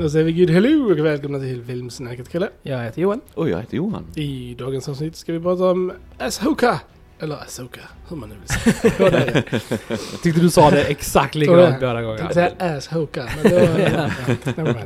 [0.00, 2.48] Då säger vi good hello och välkomna till Filmsnacket Kalle.
[2.62, 3.20] Jag heter Johan.
[3.34, 4.06] Och jag heter Johan.
[4.14, 6.80] I dagens avsnitt ska vi prata om Ashoka.
[7.18, 9.10] Eller Asoka, hur man nu vill säga.
[9.10, 9.42] Det.
[10.22, 11.40] Tyckte du sa det exakt jag.
[11.40, 12.28] likadant båda Jag gångerna.
[12.30, 13.60] tänkte säga Ashoka, men det
[14.56, 14.82] var...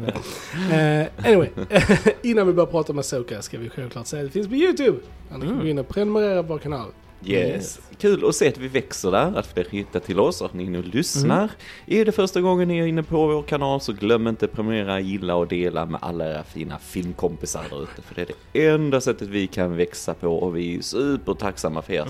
[0.71, 0.77] ja.
[0.77, 1.49] Eh, anyway,
[2.23, 4.99] innan vi börjar prata om Asoka ska vi självklart säga att det finns på YouTube.
[5.31, 6.89] Där ni kan gå in och prenumerera på vår kanal.
[7.27, 7.81] Yes.
[7.99, 10.79] Kul att se att vi växer där, att fler hittar till oss och att ni
[10.79, 11.51] och lyssnar.
[11.87, 15.35] Är det första gången ni är inne på vår kanal så glöm inte prenumerera, gilla
[15.35, 18.03] och dela med alla era fina filmkompisar där ute.
[18.03, 21.93] För det är det enda sättet vi kan växa på och vi är supertacksamma för
[21.93, 22.07] er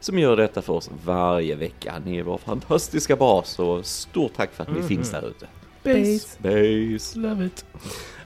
[0.00, 1.94] som gör detta för oss varje vecka.
[2.04, 5.46] Ni är vår fantastiska bas och stort tack för att ni finns där ute.
[5.82, 6.38] Base.
[6.38, 7.18] Base!
[7.18, 7.64] Love it.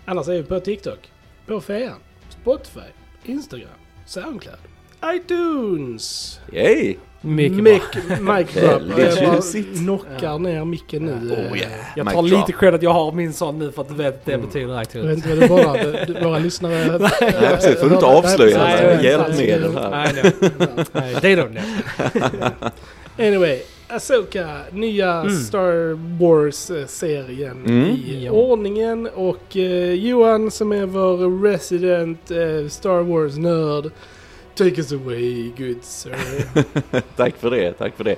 [0.05, 1.12] Annars är vi på TikTok,
[1.47, 2.80] på Fejan, Spotify,
[3.24, 3.69] Instagram,
[4.06, 4.58] Soundcloud,
[5.05, 6.39] iTunes.
[6.53, 6.97] Yay!
[7.25, 7.83] Mic.
[8.20, 9.78] Väldigt tjusigt.
[9.78, 11.12] knockar ner micken nu.
[11.34, 11.70] Oh yeah!
[11.97, 12.48] Jag tar drop.
[12.48, 14.69] lite cred att jag har min sån nu för att du vet att det betyder
[14.73, 15.17] Jag vet iTunes.
[15.17, 16.06] inte vad det var.
[16.06, 16.98] Du- Våra lyssnare...
[16.98, 17.08] Nej,
[17.55, 17.80] precis.
[17.80, 18.95] Får du inte avslöja Nej, det.
[18.97, 19.91] nej, hjälpmedel här.
[19.91, 20.84] Nej, nej.
[20.92, 22.70] nej, they don't know.
[23.19, 27.89] Anyway, Asoka, nya Star Wars-serien Mm.
[28.06, 29.08] i ordningen.
[29.14, 33.91] Och eh, Johan som är vår resident eh, Star Wars-nörd.
[34.55, 36.17] Take us away, good sir.
[37.17, 38.17] tack för det, tack för det.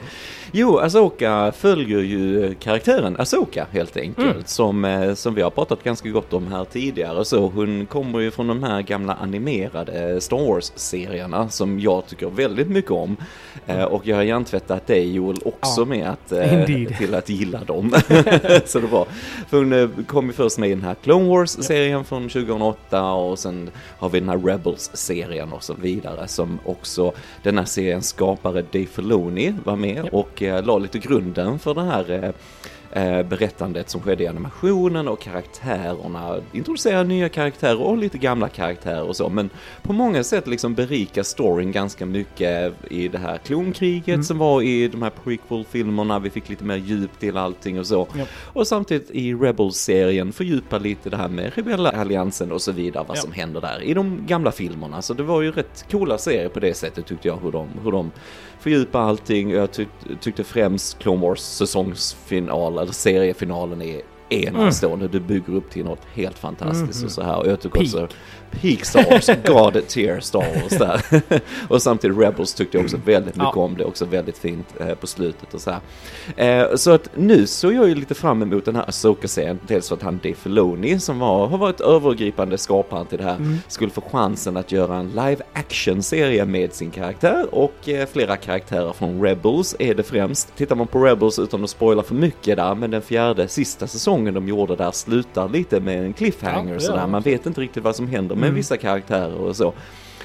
[0.52, 4.42] Jo, Asoka följer ju karaktären Asoka helt enkelt, Mm.
[4.46, 7.24] som, eh, som vi har pratat ganska gott om här tidigare.
[7.24, 12.68] Så hon kommer ju från de här gamla animerade Star Wars-serierna som jag tycker väldigt
[12.68, 13.16] mycket om.
[13.66, 16.98] Eh, och jag har hjärntvättat dig Joel också Ja, med att, eh, indeed.
[16.98, 17.90] till att gilla dem.
[18.66, 19.06] så det var.
[19.48, 23.38] För hon eh, kom ju först med i den här Clone Wars-serien från 2008 och
[23.38, 28.62] sen har vi den här Rebels-serien och så vidare som också den här seriens skapare
[28.72, 32.30] Dave Filoni var med och eh, la lite grunden för det här eh,
[33.28, 39.16] berättandet som skedde i animationen och karaktärerna, introducera nya karaktärer och lite gamla karaktärer och
[39.16, 39.50] så, men
[39.82, 44.22] på många sätt liksom berika storyn ganska mycket i det här klonkriget Mm.
[44.24, 48.08] som var i de här prequel-filmerna, vi fick lite mer djup till allting och så.
[48.18, 48.24] Ja.
[48.42, 53.20] Och samtidigt i Rebels-serien fördjupa lite det här med rebellalliansen och så vidare, vad Ja.
[53.20, 55.02] som händer där i de gamla filmerna.
[55.02, 57.92] Så det var ju rätt coola serier på det sättet tyckte jag, hur de, hur
[57.92, 58.10] de
[58.64, 59.50] fördjupa allting.
[59.50, 59.88] Jag tyck,
[60.20, 65.08] tyckte främst Clone Wars säsongsfinal, eller seriefinalen är enastående.
[65.08, 67.36] Du bygger upp till något helt fantastiskt och så här.
[67.38, 68.08] Och jag tycker också
[68.62, 71.22] Peak Star Wars, God tier Star Wars där.
[71.68, 73.62] och samtidigt Rebels tyckte jag också väldigt mycket Ja.
[73.62, 75.80] om det, också väldigt fint eh, på slutet och så här.
[76.70, 79.96] Eh, så att nu så jag ju lite fram emot den här Asoka-serien, dels för
[79.96, 84.00] att han Dave Filoni som var, har varit övergripande skaparen till det här, skulle få
[84.00, 89.76] chansen att göra en live action-serie med sin karaktär och eh, flera karaktärer från Rebels
[89.78, 90.56] är det främst.
[90.56, 94.13] Tittar man på Rebels utan att spoila för mycket där, men den fjärde sista säsongen
[94.34, 97.06] de gjorde där slutar lite med en cliffhanger Ja, sådär.
[97.06, 99.72] Man vet inte riktigt vad som händer med vissa karaktärer och så.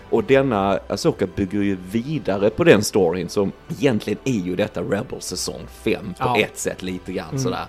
[0.09, 5.25] Och denna Asoka bygger ju vidare på den storyn som egentligen är ju detta Rebels
[5.25, 6.39] säsong 5 på Ja.
[6.39, 7.57] ett sätt lite grann sådär.
[7.57, 7.65] Eh,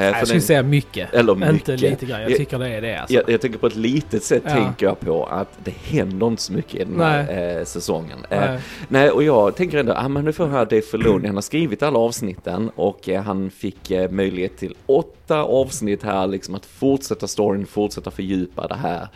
[0.00, 1.14] Nej, Jag skulle den- säga mycket.
[1.14, 1.80] Eller Inte mycket.
[1.80, 2.20] lite grann.
[2.20, 3.14] Jag Jag- tycker det är det alltså.
[3.14, 4.50] jag, jag tänker på ett litet sätt Ja.
[4.54, 8.18] tänker jag på att det händer inte så mycket i den här eh, säsongen.
[8.30, 8.58] Eh, Nej.
[8.88, 11.82] nej, och jag tänker ändå, ah, men nu får här Dave Filoni, han har skrivit
[11.82, 17.28] alla avsnitten och eh, han fick eh, möjlighet till åtta avsnitt här, liksom att fortsätta
[17.28, 19.08] storyn, fortsätta fördjupa det här.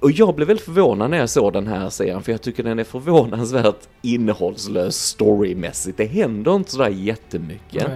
[0.00, 2.78] Och jag blev väldigt förvånad när jag såg den här serien, för jag tycker den
[2.78, 5.98] är förvånansvärt innehållslös storymässigt.
[5.98, 7.86] Det händer inte sådär jättemycket.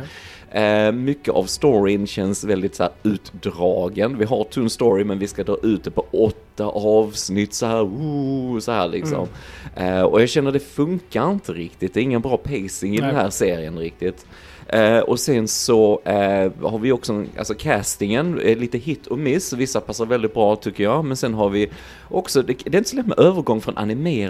[0.50, 4.18] Eh, mycket av storyn känns väldigt så utdragen.
[4.18, 7.82] Vi har tunn story men vi ska dra ut det på åtta avsnitt så här,
[7.82, 9.28] ooh, så här liksom.
[9.76, 11.94] Eh, och jag känner det funkar inte riktigt.
[11.94, 13.00] Det är ingen bra pacing i Nej.
[13.00, 14.26] den här serien riktigt.
[14.68, 19.53] Eh, och sen så eh, har vi också, alltså castingen är lite hit och miss.
[19.53, 21.04] Vissa passar väldigt bra tycker jag.
[21.04, 21.70] Men sen har vi
[22.09, 23.74] också, det, det är inte så lätt med övergång från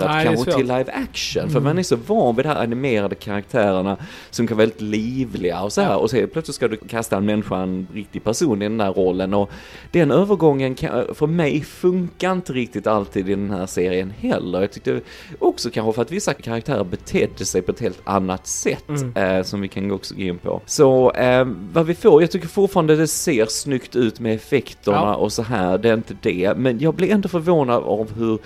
[0.06, 1.50] Nej, är kanske till live action.
[1.50, 3.96] För man är så van vid de här animerade karaktärerna
[4.31, 5.96] som kan vara väldigt livliga och så här.
[5.96, 9.35] Och så plötsligt ska du kasta en människa, en riktig person i den här rollen.
[9.35, 9.50] Och
[9.90, 14.61] den övergången kan, för mig funkar inte riktigt alltid i den här serien heller.
[14.61, 15.00] Jag tyckte
[15.38, 18.85] också kanske för att vissa karaktärer betedde sig på ett helt annat sätt.
[19.14, 20.61] Eh, som vi kan också in på.
[20.67, 25.15] Så eh, vad vi får, jag tycker fortfarande det ser snyggt ut med effekterna Ja.
[25.15, 25.79] och så här.
[25.79, 26.55] Det är inte det.
[26.57, 28.39] Men jag blir ändå förvånad av hur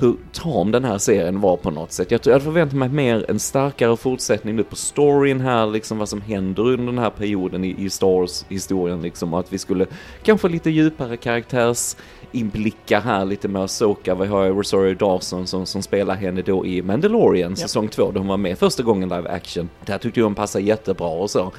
[0.00, 2.10] hur tam den här serien var på något sätt.
[2.10, 6.08] Jag, tror- jag förväntar mig mer en starkare fortsättning nu på storyn här, liksom vad
[6.08, 9.34] som händer under den här perioden i, i Star Wars-historien liksom.
[9.34, 9.86] Och att vi skulle
[10.22, 11.96] kanske lite djupare karaktärs
[12.32, 14.14] inblickar här lite med Asoka.
[14.14, 18.28] Vi har Rosario Dawson som, som spelar henne då i Mandalorian säsong två då hon
[18.28, 19.68] var med första gången live action.
[19.86, 21.52] Där tyckte jag hon passade jättebra och så.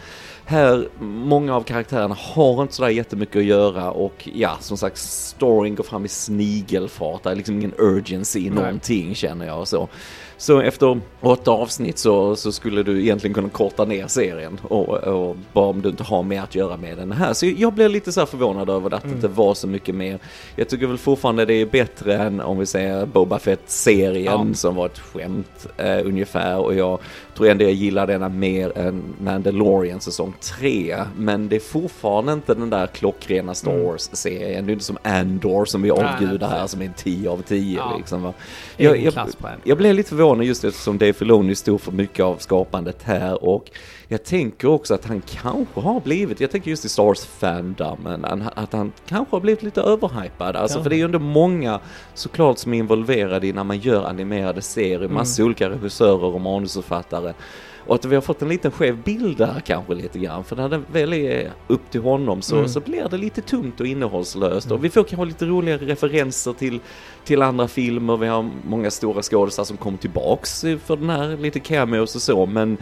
[0.50, 5.76] Här, många av karaktärerna har inte sådär jättemycket att göra och ja, som sagt, storyn
[5.76, 7.24] går fram i snigelfart.
[7.24, 9.90] Det är liksom ingen urgency i någonting känner jag och så.
[10.42, 15.38] Så efter åtta avsnitt så, så skulle du egentligen kunna korta ner serien och, och
[15.54, 17.34] bara om du inte har mer att göra med den här.
[17.34, 20.20] Så jag blev lite så här förvånad över att det inte var så mycket mer.
[20.56, 24.54] Jag tycker väl fortfarande det är bättre än om vi säger Boba Fett-serien Ja.
[24.54, 27.00] som var ett skämt eh, ungefär och jag
[27.38, 30.98] tror ändå jag gillar denna mer än Mandalorian säsong 3.
[31.18, 33.84] Men det är fortfarande inte den där klockrena Star Mm.
[33.86, 34.66] Wars-serien.
[34.66, 37.78] Det är inte som Andor som vi avgudar här som är en 10 av 10
[37.78, 37.96] Ja.
[37.98, 38.34] liksom.
[38.78, 39.28] Jag, jag, en.
[39.64, 43.72] jag blev lite förvånad just eftersom Dave Filoni stod för mycket av skapandet här och
[44.08, 48.26] jag tänker också att han kanske har blivit, jag tänker just i Star Wars fandomen,
[48.56, 50.56] att han kanske har blivit lite överhypad.
[50.56, 50.84] Alltså Ja.
[50.84, 51.80] för det är ju ändå många
[52.14, 57.34] såklart som är involverade i när man gör animerade serier, massa olika regissörer och manusförfattare.
[57.88, 60.70] Och att vi har fått en liten skev bild där kanske lite grann, för när
[60.70, 62.70] det väl är upp till honom så, Mm.
[62.70, 64.72] så blir det lite tungt och innehållslöst.
[64.72, 66.80] Och vi får kanske lite roliga referenser till,
[67.24, 71.60] till andra filmer, vi har många stora skådespelare som kom tillbaks för den här, lite
[71.60, 72.78] cameos och så, men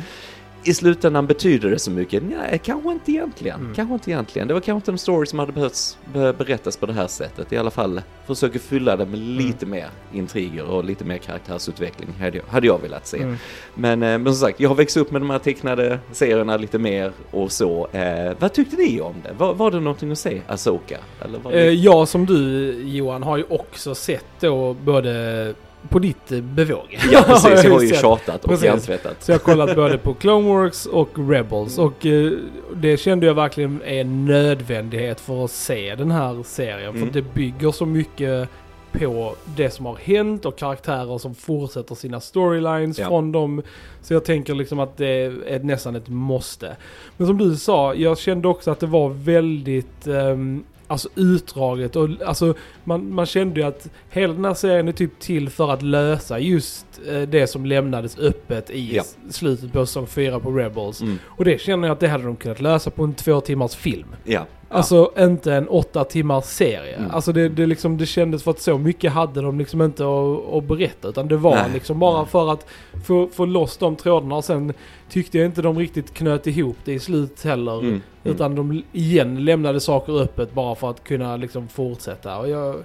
[0.67, 2.23] i slutändan betyder det så mycket?
[2.23, 3.59] Nej, kanske inte egentligen.
[3.59, 3.73] Mm.
[3.75, 4.47] Kanske inte egentligen.
[4.47, 7.53] Det var kanske inte en story som hade behövts be- berättas på det här sättet.
[7.53, 12.37] I alla fall försöker fylla det med lite mer intriger och lite mer karaktärsutveckling hade
[12.37, 13.17] jag, hade jag velat se.
[13.17, 13.37] Mm.
[13.75, 16.79] Men, eh, men som sagt, jag har växt upp med de här tecknade serierna lite
[16.79, 17.87] mer och så.
[17.91, 19.33] Eh, vad tyckte ni om det?
[19.37, 20.97] Var, var det någonting att se, Asoka?
[21.25, 21.61] Eller var det...
[21.67, 25.53] Eh, Jag som du Johan har ju också sett då både
[25.87, 26.99] på ditt eh, bevåg.
[27.11, 27.63] ja, precis.
[27.63, 29.23] Jag har ju tjatat och hjärntvättat.
[29.23, 32.31] Så jag har kollat både på Clone Wars och Rebels och eh,
[32.75, 36.95] det kände jag verkligen är en nödvändighet för att se den här serien.
[36.95, 37.07] Mm.
[37.07, 38.49] För det bygger så mycket
[38.91, 43.07] på det som har hänt och karaktärer som fortsätter sina storylines Ja.
[43.07, 43.61] från dem.
[44.01, 45.07] Så jag tänker liksom att det
[45.47, 46.75] är nästan ett måste.
[47.17, 52.09] Men som du sa, jag kände också att det var väldigt ehm, Alltså utdraget och
[52.25, 52.53] alltså
[52.83, 56.39] man, man kände ju att hela den här serien är typ till för att lösa
[56.39, 59.03] just eh, det som lämnades öppet i Ja.
[59.29, 61.01] slutet på säsong 4 på Rebels.
[61.01, 61.19] Mm.
[61.25, 64.07] Och det känner jag att det hade de kunnat lösa på en två timmars film.
[64.23, 64.45] Ja.
[64.69, 66.95] Alltså inte en åtta timmars serie.
[66.95, 67.11] Mm.
[67.11, 70.53] Alltså det, det, liksom, det kändes för att så mycket hade de liksom inte att,
[70.53, 71.07] att berätta.
[71.07, 71.71] Utan det var Nej.
[71.73, 72.65] liksom bara för att
[73.05, 74.35] få, få loss de trådarna.
[74.35, 74.73] Och sen
[75.09, 77.79] tyckte jag inte de riktigt knöt ihop det i slut heller.
[77.79, 77.87] Mm.
[77.87, 78.01] Mm.
[78.23, 82.37] Utan de igen lämnade saker öppet bara för att kunna liksom fortsätta.
[82.37, 82.75] Och jag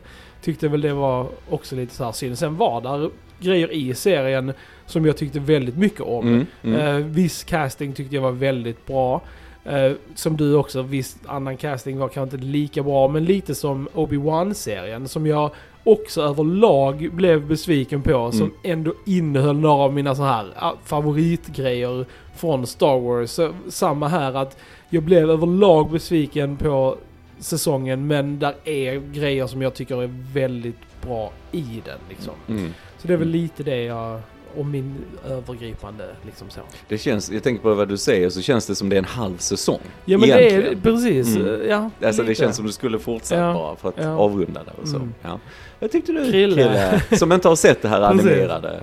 [0.42, 2.38] tyckte väl det var också lite så här synd.
[2.38, 4.52] Sen var där grejer i serien
[4.86, 6.28] som jag tyckte väldigt mycket om.
[6.28, 6.46] Mm.
[6.62, 6.80] Mm.
[6.80, 9.20] Eh, viss casting tyckte jag var väldigt bra.
[9.64, 13.88] Eh, som du också, viss annan casting var kanske inte lika bra, men lite som
[13.94, 15.50] Obi-Wan-serien som jag
[15.84, 18.52] också överlag blev besviken på, som Mm.
[18.62, 22.04] ändå innehöll några av mina så här ah, favoritgrejer
[22.36, 23.30] från Star Wars.
[23.30, 26.96] Så, samma här att jag blev överlag besviken på
[27.38, 32.34] säsongen, men där är grejer som jag tycker är väldigt bra i den liksom.
[32.48, 32.74] Mm.
[32.98, 34.20] Så det är väl lite det jag,
[34.56, 34.94] och min
[35.28, 36.60] övergripande liksom så.
[36.88, 39.04] Det känns, jag tänker på vad du säger så känns det som det är en
[39.04, 39.80] halv säsong.
[40.04, 40.80] Ja men det är Egentligen.
[40.80, 41.68] precis, Mm.
[41.68, 41.90] ja.
[42.06, 42.40] Alltså det lite.
[42.40, 44.10] känns som du skulle fortsatt Ja, bara för att ja.
[44.16, 44.96] avrunda det och så.
[44.96, 45.14] Mm.
[45.22, 45.40] Ja.
[45.80, 47.02] Vad tyckte du Krille.
[47.18, 48.80] Som inte har sett det här animerade.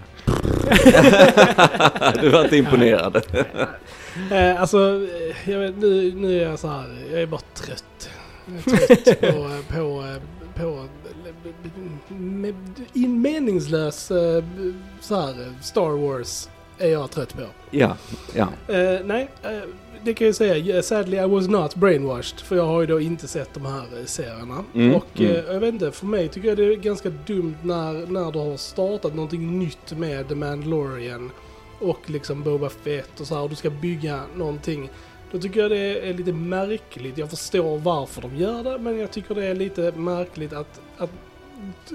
[2.21, 3.21] du var inte imponerad.
[4.31, 4.77] Eh, alltså,
[5.45, 8.09] jag vet, nu, nu är jag så här, jag är bara trött.
[8.65, 10.03] Jag är trött på, på,
[10.55, 10.85] på,
[13.07, 14.43] meningslös eh,
[15.01, 17.41] så här, Star Wars är jag trött på.
[17.71, 17.97] ja,
[18.35, 18.47] ja.
[18.67, 19.69] Eh, nej, eh,
[20.03, 20.83] det kan jag säga.
[20.83, 22.39] Sadly I was not brainwashed.
[22.39, 24.63] För jag har ju då inte sett de här serierna.
[24.75, 25.35] Mm, och mm.
[25.35, 28.39] eh, jag vet inte, för mig tycker jag det är ganska dumt när, när du
[28.39, 31.31] har startat någonting nytt med The Mandalorian
[31.79, 34.89] och liksom Boba Fett och så här och du ska bygga någonting.
[35.31, 37.17] Då tycker jag det är lite märkligt.
[37.17, 41.11] Jag förstår varför de gör det, men jag tycker det är lite märkligt att, att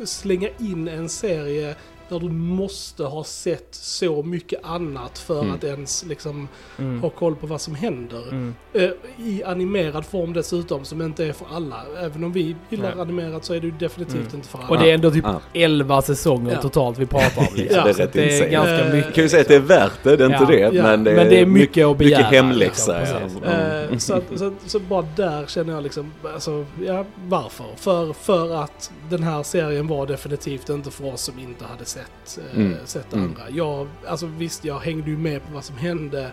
[0.05, 1.75] slänga in en serie
[2.09, 5.55] där du måste ha sett så mycket annat för Mm.
[5.55, 7.01] att ens liksom Mm.
[7.03, 8.23] ha koll på vad som händer.
[8.29, 8.55] Mm.
[8.73, 11.77] Eh, I animerad form dessutom, som inte är för alla.
[12.01, 13.01] Även om vi gillar Nej.
[13.03, 14.35] animerat så är det ju definitivt Mm.
[14.35, 14.69] inte för alla.
[14.69, 15.41] Och det är ändå typ Ja.
[15.53, 16.63] 11 säsonger Ja.
[16.63, 17.47] totalt vi pratar om.
[17.57, 17.77] Liksom.
[17.79, 19.05] Ja, det är rätt det är ganska Eh, mycket.
[19.05, 20.69] Jag kan ju säga att det är värt det, det är inte Ja.
[20.71, 20.77] det.
[20.77, 20.83] Ja.
[20.83, 22.19] Men, det är Men det är mycket att begära.
[22.19, 23.01] mycket hemläxa.
[23.01, 23.43] liksom.
[23.45, 23.93] Mm.
[23.93, 27.65] Eh, så, att, så, att, så bara där känner jag liksom, alltså, ja varför?
[27.77, 32.39] För, för att den här serien var definitivt inte för oss som inte hade sett,
[32.53, 32.77] eh, Mm.
[32.85, 33.25] sett Mm.
[33.25, 33.43] andra.
[33.51, 36.33] Jag, alltså visst, jag hängde ju med på vad som hände.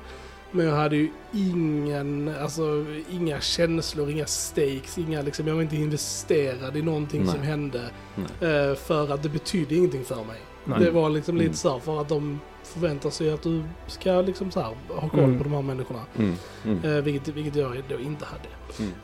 [0.53, 5.75] Men jag hade ju ingen, alltså inga känslor, inga stakes, inga liksom, jag var inte
[5.75, 7.31] investerad i någonting Nej.
[7.31, 7.81] som hände.
[8.41, 10.39] Eh, för att det betydde ingenting för mig.
[10.65, 10.79] Nej.
[10.79, 11.45] Det var liksom Mm.
[11.47, 12.39] lite så här för att de
[12.71, 15.37] förväntar sig att du ska liksom så här ha koll Mm.
[15.37, 15.99] på de här människorna.
[16.17, 16.33] Mm.
[16.65, 16.83] Mm.
[16.97, 18.47] Eh, vilket, vilket jag då inte hade.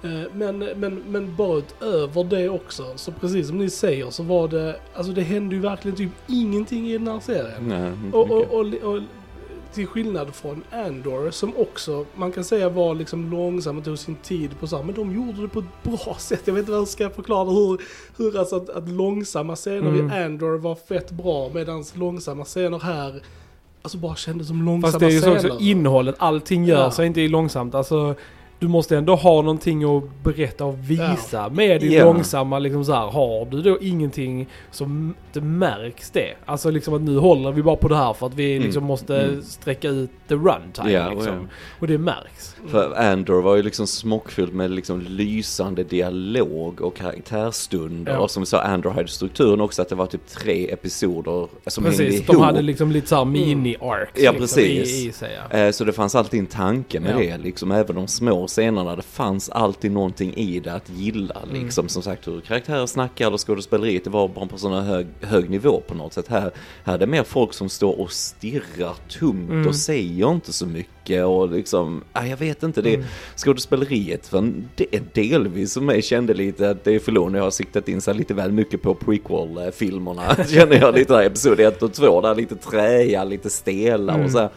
[0.03, 0.21] Mm.
[0.23, 4.47] Eh, men, men, men bara utöver det också, så precis som ni säger så var
[4.47, 7.63] det, alltså det hände ju verkligen typ ingenting i den här serien.
[7.67, 9.01] Nej, Och, och, och, och
[9.73, 14.15] till skillnad från Andor som också, man kan säga var liksom långsam och tog sin
[14.15, 16.41] tid på så här, men de gjorde det på ett bra sätt.
[16.45, 17.81] Jag vet inte hur jag ska förklara hur,
[18.17, 20.11] hur alltså att, att långsamma scener Mm.
[20.11, 23.21] i Andor var fett bra medan långsamma scener här
[23.87, 25.51] Alltså bara kändes som långsamma Fast det är ju så scener.
[25.53, 26.91] också innehållet, allting gör Ja.
[26.91, 27.75] sig inte i långsamt.
[27.75, 28.15] Alltså,
[28.59, 32.03] du måste ändå ha någonting att berätta och visa med din Ja.
[32.05, 36.33] långsamma liksom så här, Har du då ingenting som det märks det?
[36.45, 38.63] Alltså liksom att nu håller vi bara på det här för att vi Mm.
[38.65, 39.41] liksom måste Mm.
[39.41, 41.33] sträcka ut the runtime Ja, och liksom.
[41.35, 41.47] ja.
[41.79, 42.55] Och det märks.
[42.67, 48.11] För Andor var ju liksom smockfylld med liksom lysande dialog och karaktärstunder.
[48.13, 48.19] Ja.
[48.19, 51.85] Och som vi sa, Andor hade strukturen också att det var typ tre episoder som
[51.85, 52.27] hängde Precis, ihop.
[52.27, 55.03] de hade liksom lite såhär mini-arcs Ja, liksom, precis.
[55.03, 55.37] i, i sig.
[55.51, 55.57] Ja.
[55.57, 57.17] Eh, Så det fanns alltid en tanke med Ja.
[57.37, 58.95] det, liksom även de små scenerna.
[58.95, 61.63] Det fanns alltid någonting i det att gilla, Mm.
[61.63, 61.89] liksom.
[61.89, 65.81] Som sagt, hur karaktärer snackar eller skådespeleriet, det var bara på sån hög, hög nivå
[65.87, 66.27] på något sätt.
[66.27, 66.51] Här,
[66.83, 69.67] här är det mer folk som står och stirrar tomt Mm.
[69.67, 73.05] och säger inte så mycket och liksom, ah, jag vet inte, det Mm.
[73.35, 77.87] skådespeleriet, för det är delvis som jag kände lite att det är Filoni har siktat
[77.89, 82.21] in sig lite väl mycket på prequel-filmerna, känner jag lite där, episod 1 och 2,
[82.21, 84.31] där lite träiga, lite stela och Mm.
[84.31, 84.49] så här.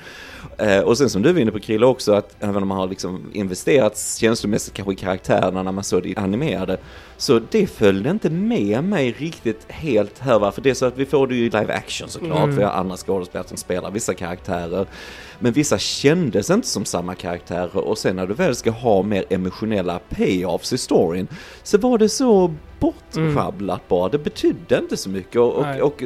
[0.58, 2.88] Eh, och sen som du var inne på Krille också, att även om man har
[2.88, 6.78] liksom investerat känslomässigt kanske i karaktärerna när man såg det animerade,
[7.16, 10.98] så det följde inte med mig riktigt helt här va, för det är så att
[10.98, 12.56] vi får det ju i live action såklart, Mm.
[12.56, 14.86] vi har andra skådespelare som spelar vissa karaktärer,
[15.38, 17.76] men vissa kändes inte som samma karaktärer.
[17.76, 21.28] Och sen när du väl ska ha mer emotionella payoffs i storyn,
[21.62, 26.02] så var det så bortschabblat bara, det betydde inte så mycket och, och, och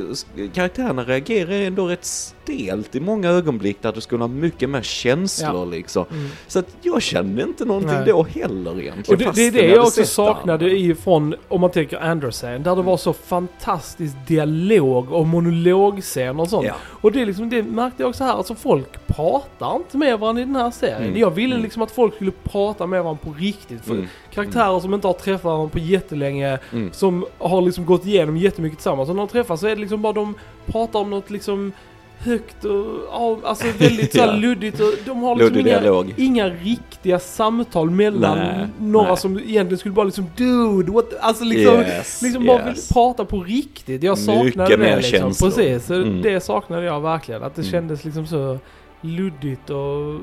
[0.55, 5.67] karaktärerna reagerar ändå rätt stelt i många ögonblick där du skulle ha mycket mer känslor
[5.67, 6.05] liksom.
[6.11, 6.29] Mm.
[6.47, 8.07] Så att jag kände inte någonting Nej.
[8.07, 9.29] då heller egentligen.
[9.29, 12.77] Och det, det är det hade jag också saknade ifrån, om man tänker Andersen, där
[12.77, 16.67] det var så fantastisk dialog och monologscener och sånt.
[16.67, 16.75] Ja.
[16.85, 20.43] Och det, är liksom, det märkte jag också här, alltså folk pratar inte med varandra
[20.43, 21.03] i den här serien.
[21.03, 21.17] Mm.
[21.19, 21.63] Jag ville Mm.
[21.63, 23.85] liksom att folk skulle prata med varandra på riktigt.
[23.85, 24.07] För Mm.
[24.35, 26.93] Karaktärer som inte har träffat varandra på jättelänge, Mm.
[26.93, 29.09] som har liksom gått igenom jättemycket tillsammans.
[29.09, 30.35] Och när de träffas så är det liksom bara de
[30.67, 31.73] pratar om något liksom
[32.19, 34.33] högt och alltså väldigt så Ja.
[34.33, 36.15] luddigt och de har liksom inga, dialog.
[36.17, 39.17] inga riktiga samtal mellan Nej, några nej.
[39.17, 41.07] som egentligen skulle bara liksom dude, what?
[41.21, 42.89] Alltså liksom, Yes, liksom bara vill yes.
[42.89, 44.03] prata på riktigt.
[44.03, 45.19] Jag saknade Mycket det liksom.
[45.21, 45.49] känslor.
[45.51, 46.23] Precis, så Mm.
[46.23, 47.43] det saknade jag verkligen.
[47.43, 47.71] Att det Mm.
[47.73, 48.59] kändes liksom så
[49.01, 50.21] luddigt och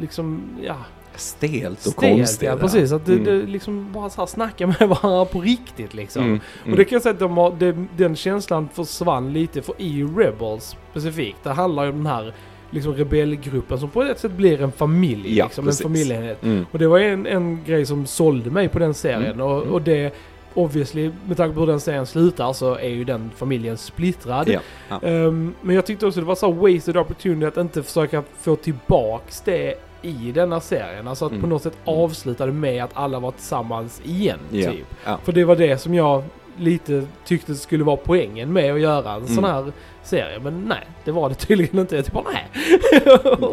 [0.00, 0.76] liksom, ja.
[1.16, 2.48] Stelt och stelt, konstigt.
[2.48, 2.92] Ja, precis.
[2.92, 3.24] Att Mm.
[3.24, 6.22] det liksom bara så här snacka med varandra på riktigt liksom.
[6.24, 6.40] Mm.
[6.70, 10.02] Och det kan jag säga att de har, det, den känslan försvann lite för i
[10.02, 11.38] Rebels specifikt.
[11.42, 12.32] Det handlar ju om den här
[12.70, 15.36] liksom rebellgruppen som på ett sätt blir en familj.
[15.38, 15.80] Ja, liksom, precis.
[15.80, 16.42] en familjeenhet.
[16.42, 16.66] Mm.
[16.72, 19.22] Och det var en, en grej som sålde mig på den serien.
[19.24, 19.74] Mm, Och, mm.
[19.74, 20.14] och det,
[20.54, 24.48] obviously, med tanke på hur den serien slutar så är ju den familjen splittrad.
[24.48, 25.00] Ja, ja.
[25.08, 29.40] Ehm, men jag tyckte också det var så wasted opportunity att inte försöka få tillbaks
[29.40, 31.08] det i denna serien.
[31.08, 31.42] Alltså att Mm.
[31.42, 34.38] på något sätt avsluta det med att alla var tillsammans igen.
[34.50, 34.86] Ja, Typ.
[35.04, 35.18] ja.
[35.24, 36.22] För det var det som jag
[36.60, 39.50] lite tyckte skulle vara poängen med att göra en sån Mm.
[39.50, 39.72] här
[40.04, 40.38] serie.
[40.42, 41.96] Men nej, det var det tydligen inte.
[41.96, 42.46] Jag typ bara nej.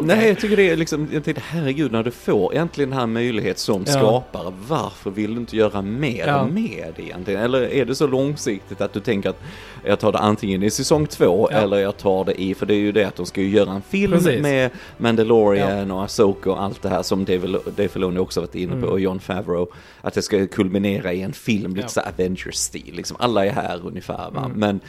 [0.02, 3.06] Nej, jag tycker det är liksom, jag tänkte herregud när du får äntligen den här
[3.06, 3.92] möjlighet som Ja.
[3.92, 6.46] skapare, varför vill du inte göra mer Ja.
[6.46, 7.40] med det egentligen?
[7.40, 9.40] Eller är det så långsiktigt att du tänker att
[9.84, 11.56] jag tar det antingen i säsong två Ja.
[11.58, 13.70] eller jag tar det i, för det är ju det att de ska ju göra
[13.72, 14.40] en film Precis.
[14.42, 17.46] med Mandalorian och Asoka och allt det här som Dave,
[17.76, 18.88] Dave Filoni också varit inne på Mm.
[18.90, 19.66] och John Favreau.
[20.00, 21.88] Att det ska kulminera i en film, lite Ja.
[21.88, 24.44] så Avengers-stil, liksom alla är här ungefär va.
[24.44, 24.52] Mm.
[24.58, 24.80] Men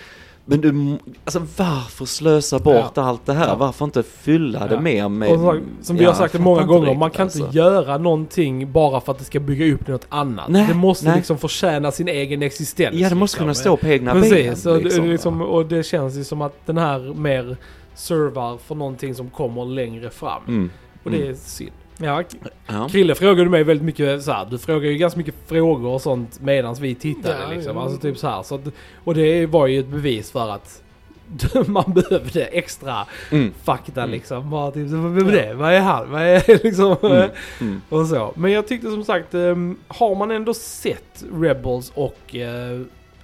[0.45, 3.01] men du, alltså varför slösa bort Ja.
[3.03, 3.47] allt det här?
[3.47, 3.55] Ja.
[3.55, 4.81] Varför inte fylla det Ja.
[4.81, 5.29] mer med...
[5.31, 7.39] Och som, sagt, som vi har sagt många gånger, riktigt, man kan alltså.
[7.45, 10.49] inte göra någonting bara för att det ska bygga upp något annat.
[10.49, 11.15] Nej, det måste nej.
[11.15, 12.95] liksom förtjäna sin egen existens.
[12.95, 13.43] Ja, det måste liksom.
[13.43, 14.73] kunna stå på egna Precis, ben.
[14.75, 17.57] och, liksom, liksom, och det känns ju som att den här mer
[17.95, 20.41] servar för någonting som kommer längre fram.
[20.47, 20.69] Mm.
[21.03, 21.29] Och det Mm.
[21.29, 21.71] är synd.
[22.01, 22.23] Ja,
[22.67, 22.87] Ja.
[22.91, 26.39] Krille frågade mig väldigt mycket så här, du frågar ju ganska mycket frågor och sånt
[26.41, 27.75] medan vi tittade Ja, liksom.
[27.77, 27.83] ja.
[27.83, 28.43] Alltså typ så här.
[28.43, 28.61] Så att,
[29.03, 30.83] och det var ju ett bevis för att
[31.67, 33.53] man behövde extra Mm.
[33.63, 34.11] fakta Mm.
[34.11, 34.49] liksom.
[34.49, 35.53] Bara typ, vem är det?
[35.53, 36.11] Vad är han?
[36.11, 36.95] Vad är liksom...
[37.03, 37.29] Mm.
[37.61, 37.81] Mm.
[37.89, 38.33] Och så.
[38.35, 42.81] Men jag tyckte som sagt, ehm, har man ändå sett Rebels och eh,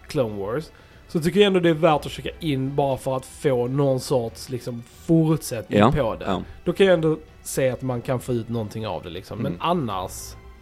[0.08, 0.66] Clone Wars
[1.08, 4.00] så tycker jag ändå det är värt att checka in bara för att få någon
[4.00, 6.26] sorts liksom, fortsättning Ja, på det.
[6.26, 6.42] ja.
[6.64, 9.38] Då kan jag ändå se att man kan få ut någonting av det liksom.
[9.38, 9.62] Men Mm.
[9.62, 10.12] annars,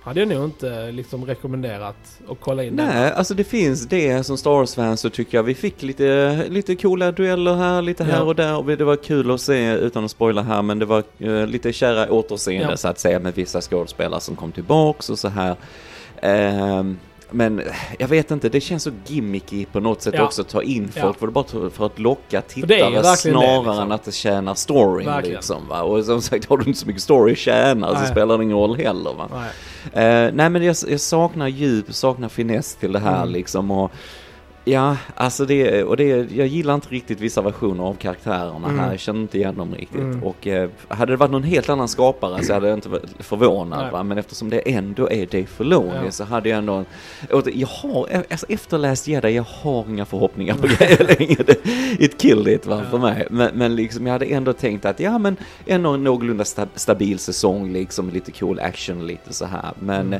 [0.02, 2.88] hade jag nog inte liksom rekommenderat att kolla in den.
[2.88, 6.76] Nej, alltså det finns det som Star Wars-fans så tycker jag vi fick lite, lite
[6.76, 8.24] coola dueller här, lite här Ja.
[8.24, 11.04] och där och det var kul att se utan att spoila här men det var
[11.20, 12.78] eh, lite kära återseende Ja.
[12.78, 15.56] så att säga med vissa skådespelare som kom tillbaks och så här.
[16.22, 16.98] Ehm,
[17.34, 17.62] men
[18.00, 20.24] jag vet inte, det känns så gimmicky på något sätt Ja.
[20.24, 21.02] också att ta in Ja.
[21.02, 23.80] folk för, bara för att locka tittare snarare liksom.
[23.80, 25.36] än att det tjänar storyn Verkligen.
[25.36, 25.82] liksom va.
[25.82, 28.12] Och som sagt har du inte så mycket story att tjäna så Nej.
[28.12, 29.30] spelar det ingen roll heller va.
[29.94, 30.06] Nej.
[30.06, 33.30] Eh, nej men jag, jag saknar djup, saknar finess till det här Mm.
[33.34, 33.92] liksom och
[34.66, 38.80] Ja, alltså det, och det, jag gillar inte riktigt vissa versioner av karaktärerna Mm.
[38.80, 40.00] här, jag känner inte igen dem riktigt.
[40.00, 40.24] Mm.
[40.24, 43.92] Och eh, hade det varit någon helt annan skapare så hade jag inte varit förvånad
[43.92, 44.04] va?
[44.04, 46.12] men eftersom det ändå är Dave Filoni Ja.
[46.12, 46.86] så hade jag ändå,
[47.32, 51.44] och jag har, alltså efterläst Jedi, jag har inga förhoppningar på grejer längre.
[51.44, 51.60] Det-
[52.04, 52.90] It killed it va, Ja.
[52.90, 53.28] för mig.
[53.30, 57.20] Men, men liksom jag hade ändå tänkt att ja men ändå en någorlunda sta, stabil
[57.20, 59.72] säsong liksom, lite cool action lite så här.
[59.80, 60.20] Men Mm.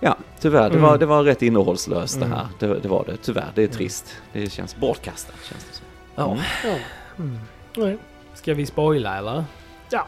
[0.00, 0.70] Ja, tyvärr.
[0.70, 0.82] Det, Mm.
[0.82, 2.30] var, det var rätt innehållslöst Mm.
[2.30, 2.46] det här.
[2.58, 3.16] Det, det var det.
[3.16, 3.48] Tyvärr.
[3.54, 3.76] Det är Mm.
[3.76, 4.16] trist.
[4.32, 5.36] Det känns bortkastat.
[5.50, 5.86] Känns det som.
[6.14, 6.32] Ja.
[6.32, 6.42] Mm.
[7.76, 7.82] Ja.
[7.84, 7.98] Mm.
[8.34, 9.44] Ska vi spoila eller?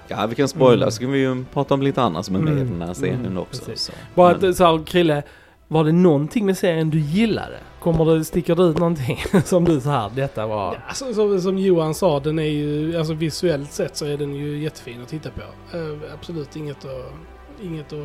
[0.08, 0.82] Ja, vi kan spoila.
[0.84, 0.90] Mm.
[0.90, 2.78] Så kan vi ju prata om lite annat som är med i Mm.
[2.78, 3.64] den här serien Mm, också.
[3.64, 3.84] precis.
[3.86, 3.92] Så.
[4.14, 5.22] Bara Men- att så här, Krille,
[5.68, 7.56] var det någonting med serien du gillade?
[7.80, 10.74] Kommer det, sticker det ut någonting som du så här, detta var...
[10.74, 14.34] Ja, alltså, som, som Johan sa, den är ju, alltså visuellt sett så är den
[14.34, 15.76] ju jättefin att titta på.
[15.76, 17.12] Eh, absolut inget att,
[17.62, 17.98] inget att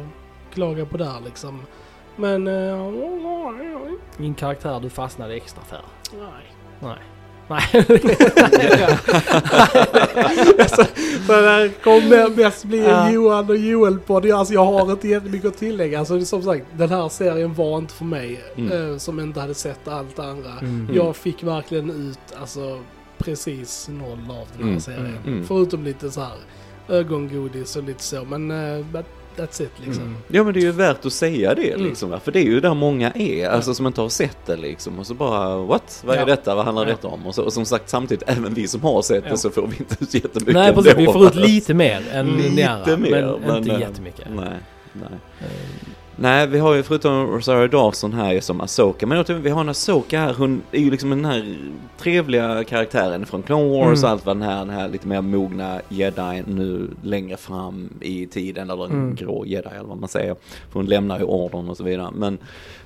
[0.58, 1.62] klaga på där liksom.
[2.16, 2.48] Men...
[2.48, 2.94] Uh,
[4.18, 5.82] Min karaktär du fastnade extra för?
[6.14, 6.54] nej.
[6.80, 6.98] Nej.
[7.50, 7.62] Nej.
[10.60, 10.86] alltså,
[11.28, 13.14] så det här kommer mest bli en.
[13.14, 14.32] Johan och Joel-podd.
[14.32, 16.00] Alltså, jag har inte jättemycket att tillägga.
[16.00, 18.44] Alltså, som sagt, den här serien var inte för mig.
[18.56, 18.92] Mm.
[18.92, 20.52] eh, som inte hade sett allt andra.
[20.62, 20.90] Mm.
[20.94, 22.80] Jag fick verkligen ut alltså,
[23.18, 25.18] precis noll av den här Mm, serien.
[25.28, 25.46] mm.
[25.48, 26.38] Förutom lite så här
[26.90, 28.24] ögongodis och lite så.
[28.26, 29.06] Men uh, but
[29.38, 30.04] that's it liksom.
[30.04, 30.16] Mm.
[30.28, 31.86] Ja men det är ju värt att säga det Mm.
[31.86, 32.20] liksom.
[32.24, 33.50] För det är ju där många är.
[33.50, 35.00] Alltså som inte har sett det liksom.
[35.00, 36.04] Och så bara what?
[36.06, 36.26] Vad är Ja.
[36.26, 36.56] detta?
[36.56, 36.90] Vad handlar Ja.
[36.92, 37.26] detta om?
[37.28, 39.32] Och, så, och som sagt samtidigt även vi som har sett Ja.
[39.32, 42.28] det så får vi inte ut jättemycket Nej precis, vi får ut lite mer än
[42.28, 44.26] Lite andra, mer, men, men, inte eh, jättemycket.
[44.36, 44.50] Nej,
[44.94, 45.10] nej.
[46.20, 49.62] Nej, vi har ju förutom Rosario Dawson här ju som Asoka, men jag vi har
[49.62, 51.58] en Asoka här, hon är ju liksom den här
[52.00, 54.04] trevliga karaktären från Clone Wars Mm.
[54.04, 58.26] och allt vad den här, den här lite mer mogna jedi nu längre fram i
[58.28, 59.16] tiden, eller en Mm.
[59.16, 60.34] grå jedi eller vad man säger.
[60.70, 62.12] För hon lämnar ju orden och så vidare.
[62.16, 62.38] Men,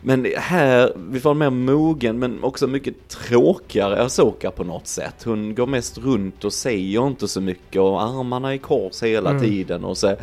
[0.01, 5.23] men här, vi får en mer mogen men också mycket tråkigare Asoka på något sätt.
[5.25, 9.41] Hon går mest runt och säger inte så mycket och armarna i kors hela Mm.
[9.41, 10.15] tiden och så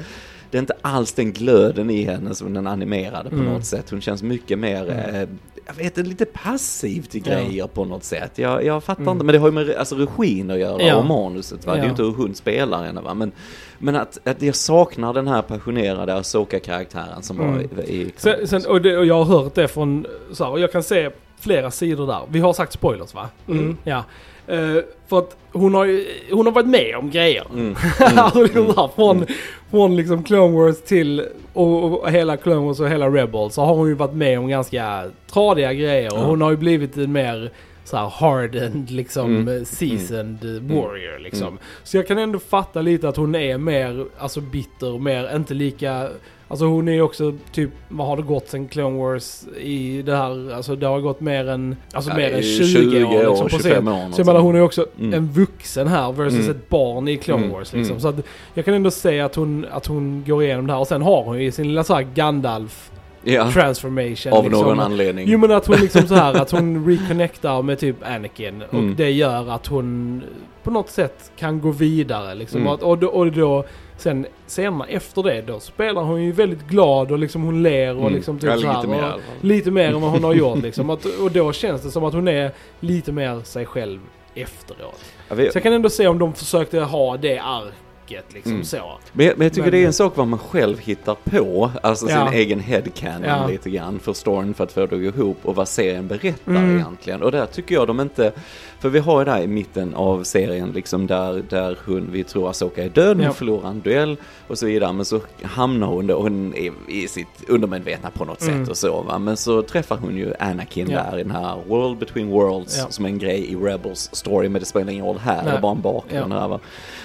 [0.51, 3.47] det är inte alls den glöden i henne som den animerade på Mm.
[3.53, 3.91] något sätt.
[3.91, 5.15] Hon känns mycket mer, Mm.
[5.15, 5.29] eh,
[5.67, 7.33] jag vet lite passiv till Ja.
[7.35, 8.33] grejer på något sätt.
[8.39, 9.13] Jag, jag fattar Mm.
[9.13, 10.97] inte, men det har ju med alltså, regin att göra Ja.
[10.97, 11.73] och manuset va.
[11.73, 11.91] Det är ju Ja.
[11.91, 13.15] inte hur hon spelar henne va.
[13.15, 13.33] Men,
[13.79, 17.53] men att, att jag saknar den här passionerade Asoka-karaktären som Mm.
[17.55, 17.93] var i...
[17.93, 20.73] i Sen, sen, och, det, och jag har hört det från, så här, och jag
[20.73, 22.21] kan se flera sidor där.
[22.31, 23.29] Vi har sagt spoilers va?
[23.49, 23.77] Mm.
[23.85, 24.05] Ja.
[24.47, 24.77] Eh,
[25.09, 26.01] för att hon har
[26.35, 27.45] hon har varit med om grejer.
[27.53, 27.77] Mm.
[28.17, 28.75] alltså liksom Mm.
[28.77, 29.27] där, från,
[29.71, 33.75] från liksom Clone Wars till och, och hela Clone Wars och hela Rebels så har
[33.75, 36.13] hon ju varit med om ganska tradiga grejer.
[36.15, 37.51] Och hon har ju blivit en mer
[37.85, 39.57] så här hardened liksom Mm.
[39.59, 41.47] eh, seasoned eh, warrior liksom.
[41.49, 41.59] Mm.
[41.85, 46.09] Så jag kan ändå fatta lite att hon är mer alltså bitter, mer inte lika
[46.51, 50.17] Alltså hon är ju också typ, vad har det gått sen Clone Wars i det
[50.17, 53.29] här, alltså det har gått mer än, alltså Ja, mer än är 20, 20 år,
[53.31, 53.89] liksom, på 25 scen.
[53.89, 54.13] år.
[54.13, 55.15] Så jag menar hon är också Mm.
[55.15, 56.51] en vuxen här versus Mm.
[56.51, 57.53] ett barn i Clone Mm.
[57.57, 57.91] Wars liksom.
[57.93, 58.01] Mm.
[58.01, 58.17] Så att
[58.55, 60.81] jag kan ändå säga att hon, att hon går igenom det här.
[60.81, 62.91] Och sen har hon ju sin lilla så här Gandalf
[63.25, 64.33] ja, transformation.
[64.33, 64.67] av liksom.
[64.67, 65.25] någon anledning.
[65.29, 68.63] Jo men att hon liksom så här att hon reconnectar med typ Anakin.
[68.69, 68.95] Och Mm.
[68.97, 70.23] det gör att hon
[70.63, 72.61] på något sätt kan gå vidare liksom.
[72.61, 72.73] Mm.
[72.73, 73.65] Och, och, och då
[73.99, 78.01] sen senare efter det då spelar hon ju väldigt glad och liksom hon ler och
[78.01, 78.15] Mm.
[78.15, 79.45] liksom typ lite mer och.
[79.45, 80.91] Lite mer än vad hon har gjort liksom.
[80.91, 84.01] Att, och då känns det som att hon är lite mer sig själv
[84.35, 85.05] efteråt.
[85.29, 87.75] Ja, vi- Så jag kan ändå se om de försökte ha det arket
[88.11, 88.65] liksom Mm.
[88.65, 88.99] så.
[89.13, 91.71] Men jag, men jag tycker Men- det är en sak vad man själv hittar på,
[91.83, 92.27] alltså Ja.
[92.31, 93.47] sin egen headcanon Ja.
[93.47, 96.53] lite grann för storyn för att få det att gå ihop och vad serien berättar
[96.53, 96.77] Mm.
[96.77, 97.23] egentligen.
[97.23, 98.33] Och där tycker jag de inte,
[98.81, 102.51] för vi har ju där i mitten av serien liksom där, där hon, vi tror
[102.51, 103.33] Asoka är död, hon Ja.
[103.33, 104.17] förlorar en duell
[104.49, 104.93] och så vidare.
[104.93, 108.61] Men så hamnar hon då, hon är i sitt undermedvetna på något Mm.
[108.65, 109.19] sätt och så va.
[109.19, 111.03] Men så träffar hon ju Anakin Ja.
[111.03, 114.61] där i den här World Between Worlds som är en grej i Rebels story men
[114.61, 116.61] det spelar ingen roll här, det är bara en bakgrund här va.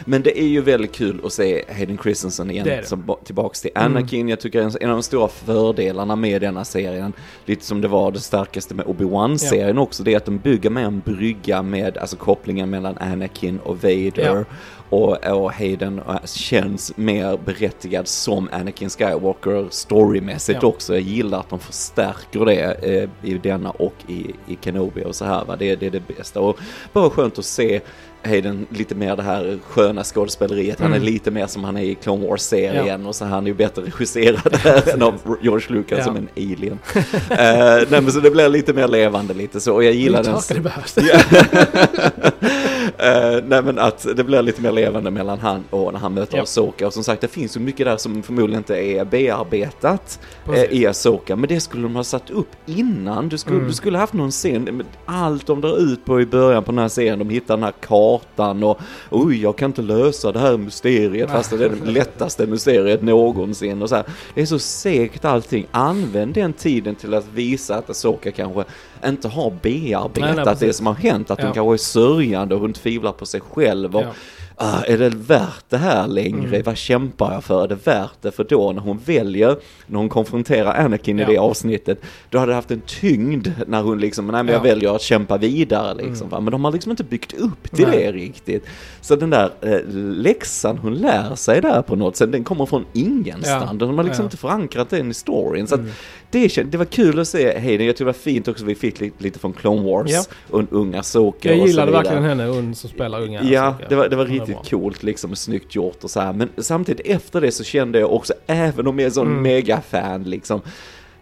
[0.06, 2.86] Men det är ju väldigt kul att se Hayden Christensen igen, Det det.
[2.88, 4.30] som ba- tillbaks till Anakin.
[4.30, 7.14] Jag tycker en, en av de stora fördelarna med denna serien,
[7.46, 10.86] lite som det var det starkaste med Obi-Wan-serien också, det är att de bygger med
[10.86, 14.14] en brygga med, alltså kopplingen mellan Anakin och Vader.
[14.16, 14.44] Ja.
[14.90, 20.68] Och, och Hayden eh, känns mer berättigad som Anakin Skywalker storymässigt Ja.
[20.68, 20.94] också.
[20.94, 25.26] Jag gillar att de förstärker det eh, i denna och i, i Kenobi och så
[25.26, 25.56] här va.
[25.56, 26.40] Det, det är det bästa.
[26.40, 26.58] Och
[26.94, 27.82] bara skönt att se
[28.26, 30.80] Hayden lite mer det här sköna skådespeleriet.
[30.80, 31.06] Han är Mm.
[31.06, 34.60] lite mer som han är i Clone Wars-serien och så han är ju bättre regisserad
[34.94, 36.04] än av George Lucas Ja.
[36.06, 36.80] som en alien.
[36.96, 40.36] uh, nej men så det blir lite mer levande lite så och jag gillar den.
[40.50, 40.96] Det behövs.
[42.98, 46.38] Eh, nej men att det blir lite mer levande mellan han och när han möter
[46.38, 46.44] Ja.
[46.44, 46.88] Asoka.
[46.88, 50.72] Och som sagt det finns ju mycket där som förmodligen inte är bearbetat eh, Precis.
[50.72, 51.36] i Asoka.
[51.36, 53.30] Men det skulle de ha satt upp innan.
[53.30, 53.68] Du skulle, Mm.
[53.68, 54.64] du skulle haft någon scen.
[54.64, 57.20] men Allt de drar ut på i början på den här serien.
[57.20, 58.80] De hittar den här kartan och
[59.10, 63.82] oj jag kan inte lösa det här mysteriet fast det är det lättaste mysteriet någonsin.
[63.82, 64.06] Och så här.
[64.34, 65.68] Det är så segt allting.
[65.72, 68.64] Använd den tiden till att visa att Asoka kanske
[69.10, 71.32] inte har bearbetat Nej, nej, det som har hänt.
[71.32, 71.46] Att Ja.
[71.46, 73.96] hon kanske är sörjande och hon tvivlar på sig själv.
[73.96, 74.08] Och, Ja.
[74.56, 76.48] ah, är det värt det här längre?
[76.48, 76.64] Mm.
[76.66, 77.64] Vad kämpar jag för?
[77.64, 78.32] Är det värt det?
[78.32, 81.30] För då när hon väljer, när hon konfronterar Anakin Ja.
[81.30, 84.60] i det avsnittet, då hade det haft en tyngd när hon liksom, nej men jag
[84.60, 84.64] Ja.
[84.64, 86.28] väljer att kämpa vidare liksom.
[86.28, 86.44] Mm.
[86.44, 87.98] Men de har liksom inte byggt upp till Nej.
[87.98, 88.66] det riktigt.
[89.02, 89.80] Så den där eh,
[90.16, 93.68] läxan hon lär sig där på något sätt, den kommer från ingenstans.
[93.72, 93.74] Ja.
[93.88, 95.68] De har liksom inte förankrat den i storyn.
[95.68, 95.90] Så Mm.
[96.34, 98.76] Det, kän- det var kul att se Hayden, jag tycker det var fint också, vi
[98.76, 100.24] fick lite, lite från Clone Wars Ja.
[100.50, 103.44] och unga Soka Jag gillade verkligen henne, hon som spelar unga.
[103.44, 104.64] Ja, det var, det var Hon riktigt bra.
[104.70, 106.34] coolt liksom och snyggt gjort och så här.
[106.34, 109.42] Men samtidigt efter det så kände jag också, även om jag är sån Mm.
[109.44, 110.62] megafan liksom,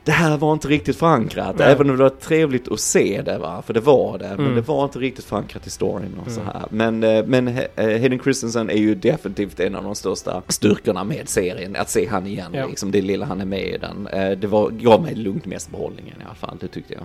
[0.04, 1.56] det här var inte riktigt förankrat.
[1.60, 1.72] Nej.
[1.72, 4.28] Även om det var trevligt att se det va, för det var det.
[4.30, 4.56] Men Mm.
[4.56, 6.54] det var inte riktigt förankrat i storyn och så Mm.
[6.54, 6.66] här.
[6.70, 11.30] Men, eh, men eh, Hayden Christensen är ju definitivt en av de största styrkorna med
[11.30, 11.76] serien.
[11.76, 12.68] Att se han igen Ja.
[12.68, 14.08] liksom, det lilla han är med i den.
[14.08, 17.04] Eh, Det var, gav mig lugnt mest behållningen i alla fall, det tyckte jag.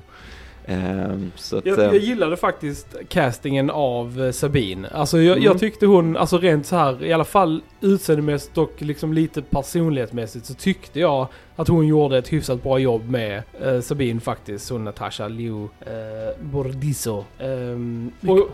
[0.67, 4.89] Ehm, att, Jag, jag gillade faktiskt castingen av eh, Sabine.
[4.93, 5.45] Alltså jag, Mm.
[5.45, 10.47] jag tyckte hon, alltså rent så här, i alla fall utseendemässigt och liksom lite personlighetsmässigt
[10.47, 14.71] så tyckte jag att hon gjorde ett hyfsat bra jobb med eh, Sabine faktiskt.
[14.71, 17.25] Hon Natasha Liu eh, Bordiso.
[17.39, 18.49] Ehm, och,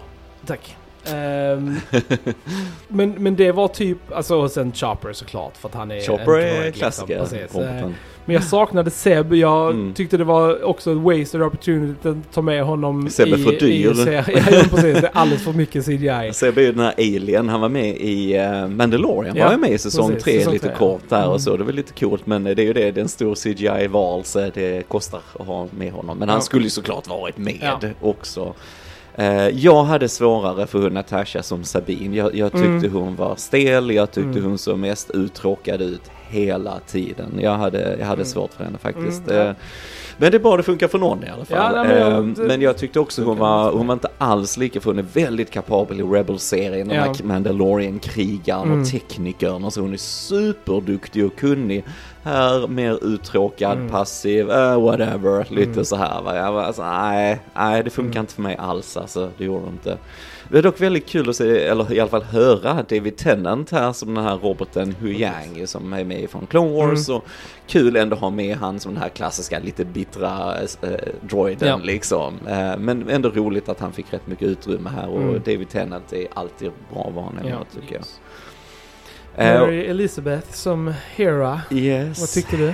[0.47, 0.77] tack.
[1.07, 1.77] Ehm,
[2.89, 6.03] men, men det var typ, alltså och sen Chopper såklart för att han är en
[6.03, 6.81] Chopper droid, är liksom.
[6.81, 7.19] klassiker.
[7.19, 7.57] Precis.
[8.25, 9.35] Men jag saknade Seb.
[9.35, 9.95] Jag Mm.
[9.95, 13.51] tyckte det var också en wasted opportunity att ta med honom Seb är i, för
[13.53, 14.09] dyr.
[14.09, 14.15] i.
[14.15, 14.23] Ja,
[14.71, 15.01] precis.
[15.01, 16.31] Det är alldeles för mycket CGI.
[16.33, 19.71] Sebbe är ju den här Alien, han var med i uh, Mandalorian, Ja, var med
[19.71, 20.77] i säsong precis, tre säsong lite tre.
[20.77, 21.31] kort där Mm.
[21.31, 21.57] och så.
[21.57, 24.89] Det var lite coolt men det är ju det, det är en stor CGI-valse, det
[24.89, 26.19] kostar att ha med honom.
[26.19, 26.43] Men han Ja.
[26.43, 27.81] skulle ju såklart varit med Ja.
[28.01, 28.55] också.
[29.15, 32.17] Eh, jag hade svårare för hon Natasha som Sabine.
[32.17, 32.93] Jag, jag tyckte Mm.
[32.93, 34.45] hon var stel, jag tyckte Mm.
[34.45, 37.39] hon såg mest uttråkad ut hela tiden.
[37.41, 38.25] Jag hade, jag hade Mm.
[38.27, 39.29] svårt för henne faktiskt.
[39.31, 39.49] Mm, ja.
[39.51, 39.55] Eh,
[40.17, 41.59] men det är bra det funkar för någon i alla fall.
[41.75, 44.09] Ja, nej, men jag- Eh, det- men jag tyckte också hon var, hon var inte
[44.19, 47.03] alls lika, för hon är väldigt kapabel i Rebel-serien, den Ja.
[47.03, 48.81] här Mandalorian-krigaren Mm.
[48.81, 49.81] och teknikern och så.
[49.81, 51.85] Hon är superduktig och kunnig.
[52.25, 53.89] Här mer uttråkad, Mm.
[53.91, 55.85] passiv, eh, whatever, lite Mm.
[55.85, 56.37] så här va.
[56.37, 59.71] Jag var alltså, nej, nej det funkar inte för mig alls alltså, det gjorde det
[59.71, 59.99] inte.
[60.53, 63.93] Det är dock väldigt kul att se, eller i alla fall höra David Tennant här
[63.93, 67.17] som den här roboten Hu Yang som är med från Clone Wars Mm.
[67.19, 67.25] och
[67.67, 71.77] kul ändå ha med han som den här klassiska lite bittra eh, droiden Ja.
[71.83, 72.35] liksom.
[72.49, 75.35] Eh, men ändå roligt att han fick rätt mycket utrymme här och Mm.
[75.45, 78.01] David Tennant är alltid bra vad han Ja, tycker jag.
[78.01, 78.21] yes.
[79.37, 81.61] Eh, Mary Elizabeth som Hera.
[81.71, 82.21] yes.
[82.21, 82.73] Vad tyckte du?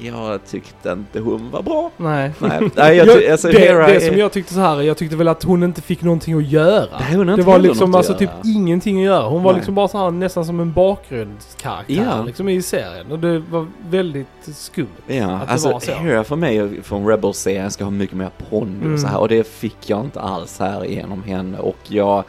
[0.00, 1.90] Jag tyckte inte hon var bra.
[1.96, 2.32] Nej.
[2.38, 4.00] Nej, nej jag, ty- alltså det, det är...
[4.00, 6.86] som jag tyckte så här, jag tyckte väl att hon inte fick någonting att göra.
[7.00, 9.28] Nej, hon Det var liksom alltså typ ingenting att göra.
[9.28, 9.58] Hon var Nej.
[9.58, 12.22] liksom bara så här nästan som en bakgrundskaraktär Ja.
[12.24, 13.12] liksom i serien.
[13.12, 14.26] Och det var väldigt
[14.56, 14.86] skumt.
[15.06, 15.92] Ja, att det alltså var så.
[15.92, 18.98] Hera för mig från Rebels-serien ska ha mycket mer pondus Mm.
[18.98, 22.24] så här, och det fick jag inte alls här genom henne och jag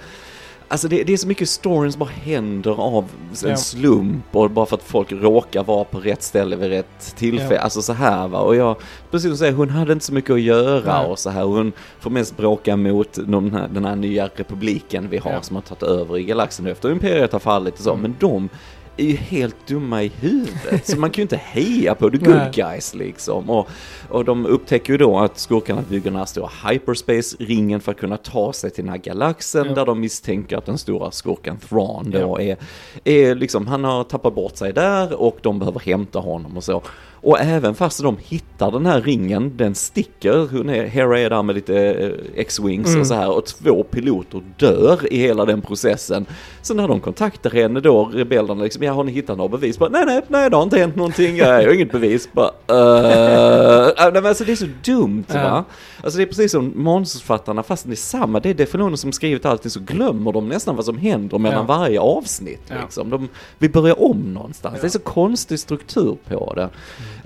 [0.75, 3.03] Alltså det, det är så mycket stories som bara händer av
[3.43, 3.57] en Ja.
[3.57, 7.55] slump och bara för att folk råkar vara på rätt ställe vid rätt tillfälle.
[7.55, 7.61] Ja.
[7.61, 8.39] Alltså så här va.
[8.39, 8.75] Och jag,
[9.11, 11.11] precis som säger, hon hade inte så mycket att göra Nej.
[11.11, 11.43] och så här.
[11.43, 15.41] Hon får mest bråka mot den här, den här nya republiken vi har Ja.
[15.41, 17.89] som har tagit över i galaxen efter Imperiet har fallit och så.
[17.91, 18.01] Mm.
[18.01, 18.49] Men de
[18.97, 20.87] är ju helt dumma i huvudet.
[20.87, 23.49] Så man kan ju inte heja på the good guys liksom.
[23.49, 23.67] Och,
[24.09, 28.17] och de upptäcker ju då att skurkarna bygger den här stora hyperspace-ringen för att kunna
[28.17, 29.73] ta sig till den här galaxen Ja.
[29.73, 32.57] där de misstänker att den stora skurken Thrawn då är,
[33.03, 36.81] är liksom, han har tappat bort sig där och de behöver hämta honom och så.
[37.25, 41.43] Och även fast de hittar den här ringen, den sticker, hon är, Hera är där
[41.43, 42.11] med lite eh,
[42.41, 43.01] X-Wings Mm.
[43.01, 46.25] och så här och två piloter dör i hela den processen.
[46.61, 49.79] Så när de kontaktar henne då, rebellerna liksom, ja har ni hittat några bevis?
[49.79, 52.29] Bara, nej nej, nej det har inte hänt någonting, jag har inget bevis.
[52.31, 55.43] Bara, uh, nej men alltså det är så dumt Ja.
[55.43, 55.63] va?
[56.03, 59.45] Alltså det är precis som manusförfattarna, fast det är samma, det är definitionen som skrivit
[59.45, 61.75] allting så glömmer de nästan vad som händer mellan Ja.
[61.77, 62.61] varje avsnitt.
[62.81, 63.09] Liksom.
[63.09, 66.61] De, vi börjar om någonstans, det är så konstig struktur på det.
[66.63, 66.69] Eh,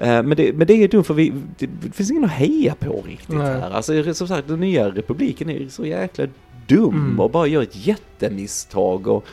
[0.01, 0.53] men det.
[0.53, 3.59] Men det är dumt för vi, det, finns ingen att heja på riktigt Nej.
[3.59, 3.71] här.
[3.71, 6.25] Alltså som sagt, den nya republiken är så jäkla
[6.67, 7.19] dum Mm.
[7.19, 9.07] och bara gör ett jättemisstag.
[9.07, 9.25] Och,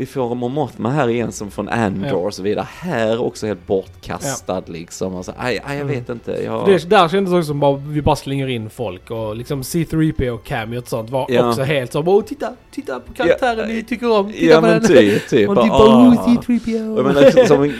[0.00, 2.14] vi får Mon Mothma här igen som från Andor Ja.
[2.14, 2.66] och så vidare.
[2.78, 5.14] Här också helt bortkastad liksom.
[5.16, 5.86] Alltså, aj, aj, jag Mm.
[5.98, 6.32] vet inte.
[6.44, 6.66] Jag...
[6.66, 10.28] Det, där kändes det också som bara vi bara slänger in folk och liksom C3PO
[10.30, 11.48] och Cameo och sånt var Ja.
[11.48, 14.66] också helt så "Åh, titta, titta på karaktären Ja, ni tycker om, titta ja på
[14.66, 14.88] men den.
[14.88, 15.48] typ, typ.
[15.48, 16.08] Och typ bara, ah.
[16.08, 16.96] oh, C3PO.
[16.96, 17.74] Jag menar, som en,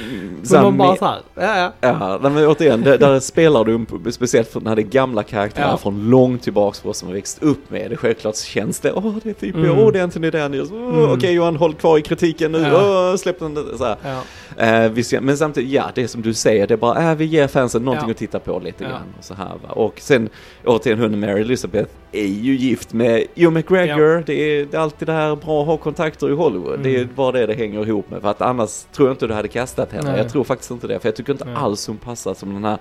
[0.50, 1.72] Men de bara såhär, ja ja.
[1.80, 5.76] Ja, nej, men återigen, där, där spelar du, speciellt när det är gamla karaktärer Ja.
[5.76, 7.96] från långt tillbaks för oss som har växt upp med det.
[7.96, 9.78] Självklart känns det, åh det är typ, Mm.
[9.78, 11.10] åh det är Anthony Daniels, åh, Mm.
[11.12, 13.10] okej Johan håll kvar i kritiken nu, Ja.
[13.10, 14.22] åh släpp den, så ja.
[14.56, 17.46] Ja, men samtidigt, ja det är som du säger, det är bara, äh, vi ger
[17.48, 18.12] fansen någonting Ja.
[18.12, 18.90] att titta på lite Ja.
[18.90, 19.68] grann och så här va.
[19.72, 20.28] Och sen,
[20.64, 25.08] återigen hon Mary Elizabeth är ju gift med Hugh McGregor, det, är, det är alltid
[25.08, 27.08] det här bra att ha kontakter i Hollywood, det är Mm.
[27.14, 28.20] bara det det hänger ihop med.
[28.22, 30.27] För att annars tror jag inte du hade kastat henne.
[30.28, 31.54] Jag tror faktiskt inte det, för jag tycker inte Nej.
[31.54, 32.78] alls hon passar som den här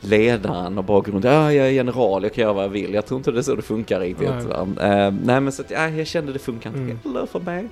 [0.00, 2.94] ledaren och runt, ja jag är general, jag kan göra vad jag vill.
[2.94, 4.28] Jag tror inte det är så det funkar riktigt.
[4.76, 4.90] Nej.
[4.90, 6.98] Eh, nej men så att, ja, jag kände det funkar inte Mm.
[7.04, 7.68] heller för mig.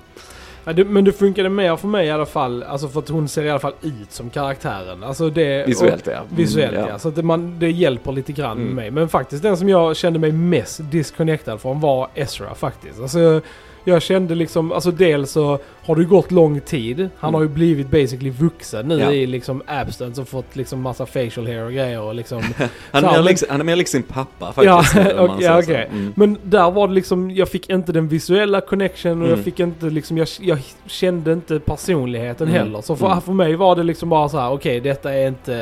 [0.65, 3.29] Ja, det, men det funkade mer för mig i alla fall, alltså för att hon
[3.29, 5.03] ser i alla fall ut som karaktären.
[5.05, 5.67] Alltså det...
[5.69, 6.21] Visuellt ja.
[6.21, 6.99] Och, visuellt Mm, ja.
[6.99, 8.67] Så att det, man, det hjälper lite grann Mm.
[8.67, 8.91] med mig.
[8.91, 13.01] Men faktiskt den som jag kände mig mest disconnectad från var Ezra faktiskt.
[13.01, 13.41] Alltså
[13.85, 16.99] jag kände liksom, alltså dels så har det gått lång tid.
[17.19, 17.35] Han Mm.
[17.35, 19.13] har ju blivit basically vuxen nu Ja.
[19.13, 22.43] i liksom abstinence och fått liksom massa facial hair och grejer och liksom.
[22.91, 24.97] Han Så är, mer lik, han är mer lik sin pappa Ja, faktiskt.
[25.19, 25.71] okej, säger så.
[25.71, 25.89] okej.
[25.93, 26.13] Mm.
[26.17, 29.31] Men där var det liksom, jag fick inte den visuella connection och Mm.
[29.31, 32.59] jag fick inte liksom, jag, jag kände inte personligheten Mm.
[32.61, 32.81] heller.
[32.81, 33.21] Så för, Mm.
[33.21, 35.55] för mig var det liksom bara så här: okej detta är inte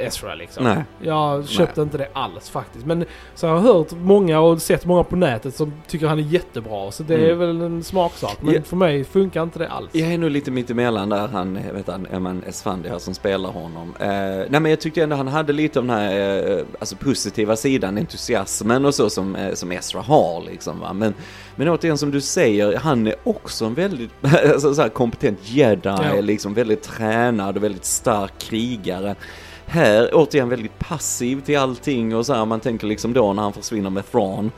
[0.00, 0.64] Ezra liksom.
[0.64, 0.84] Nej.
[1.02, 2.86] Jag köpte inte det alls faktiskt.
[2.86, 3.04] Men
[3.34, 6.90] så jag har hört många och sett många på nätet som tycker han är jättebra.
[6.90, 7.38] Så det är Mm.
[7.38, 8.36] väl en smaksak.
[8.40, 8.60] Men Ja.
[8.64, 9.88] för mig funkar inte det alls.
[9.92, 13.94] Jag är nog lite mittemellan där, han, vet han, Eman Esfandi här som spelar honom.
[14.00, 17.56] Eh, nej men jag tyckte ändå han hade lite av den här, eh, alltså positiva
[17.56, 20.92] sidan, entusiasmen och så som, eh, som Ezra har liksom va.
[20.92, 21.14] Men,
[21.56, 24.10] men återigen som du säger, han är också en väldigt,
[24.52, 26.20] alltså, så kompetent jedi, Ja.
[26.20, 29.14] liksom väldigt tränad och väldigt stark krigare.
[29.66, 33.52] Här återigen väldigt passiv till allting och så här, man tänker liksom då när han
[33.52, 34.50] försvinner med Thrawn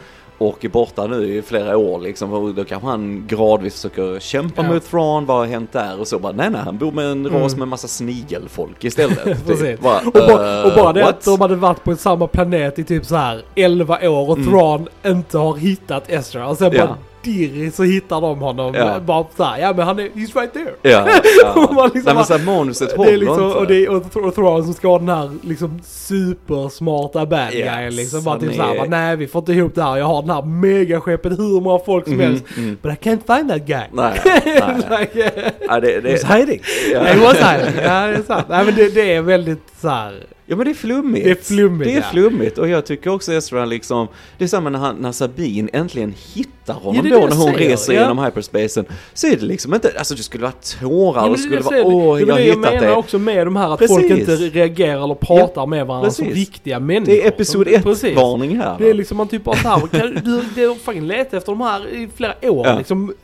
[0.49, 4.63] och är borta nu i flera år liksom, och då kanske han gradvis försöker kämpa
[4.63, 4.69] Ja.
[4.73, 6.01] mot Thrawn, vad har hänt där?
[6.01, 7.59] Och så bara, nej nej, han bor med en ras Mm.
[7.59, 9.47] med massa snigelfolk istället.
[9.47, 9.81] Typ.
[9.81, 12.85] bara, Och bara, och bara det eh, att de hade varit på samma planet i
[12.85, 14.51] typ så här 11 år och Mm.
[14.51, 16.49] Thrawn inte har hittat Ezra.
[16.49, 16.87] Och sen Ja.
[16.87, 18.75] bara dirr så hittar de honom.
[18.75, 19.01] Ja.
[19.01, 20.73] Bara såhär, ja men han är, he's right there.
[20.83, 21.09] Ja,
[21.43, 21.69] ja.
[21.73, 23.59] Man liksom nej men bara- så här, manuset håller liksom, inte.
[23.59, 27.55] och, det är, och, Th- och Thrawn som ska vara den här liksom supersmarta bad
[27.55, 28.25] Yes, guyen liksom.
[28.25, 29.97] Bara typ såhär, är- nej vi får inte ihop det här.
[29.97, 32.45] Jag har den här megaskeppet hur många folk som Mhm, helst.
[32.57, 32.79] mm.
[32.83, 33.83] But I can't find that guy.
[33.93, 35.01] Nej, nej.
[35.01, 35.31] like,
[35.69, 36.61] Ja, det, det, He's hiding.
[36.93, 37.03] ja.
[37.03, 37.83] He was hiding.
[37.85, 38.47] Ja det är sant.
[38.49, 40.13] Nej men det, det är väldigt såhär.
[40.53, 41.25] Ja men det är flummigt.
[41.25, 42.07] Det är flummigt, Det är ja.
[42.13, 46.15] flummigt och jag tycker också Ezra liksom, det är samma när, han, när Sabine äntligen
[46.35, 48.01] hittar honom Ja, då när hon säger, reser ja.
[48.01, 48.85] genom hyperspacen.
[49.15, 52.21] Så är det liksom inte, alltså det skulle vara tårar Ja, och skulle vara åh
[52.21, 52.93] jag har det jag hittat menar det.
[52.97, 53.97] också med de här att Precis.
[53.97, 56.49] folk inte reagerar eller pratar med varandra som precis.
[56.49, 57.13] riktiga människor.
[57.13, 58.17] Det är episod Som- 1 Precis.
[58.17, 58.77] varning här.
[58.79, 61.89] Det är liksom man typ bara såhär, du, du har fucking letat efter de här
[61.89, 62.67] i flera år.
[62.67, 62.79] Ja.
[62.79, 63.15] Liksom,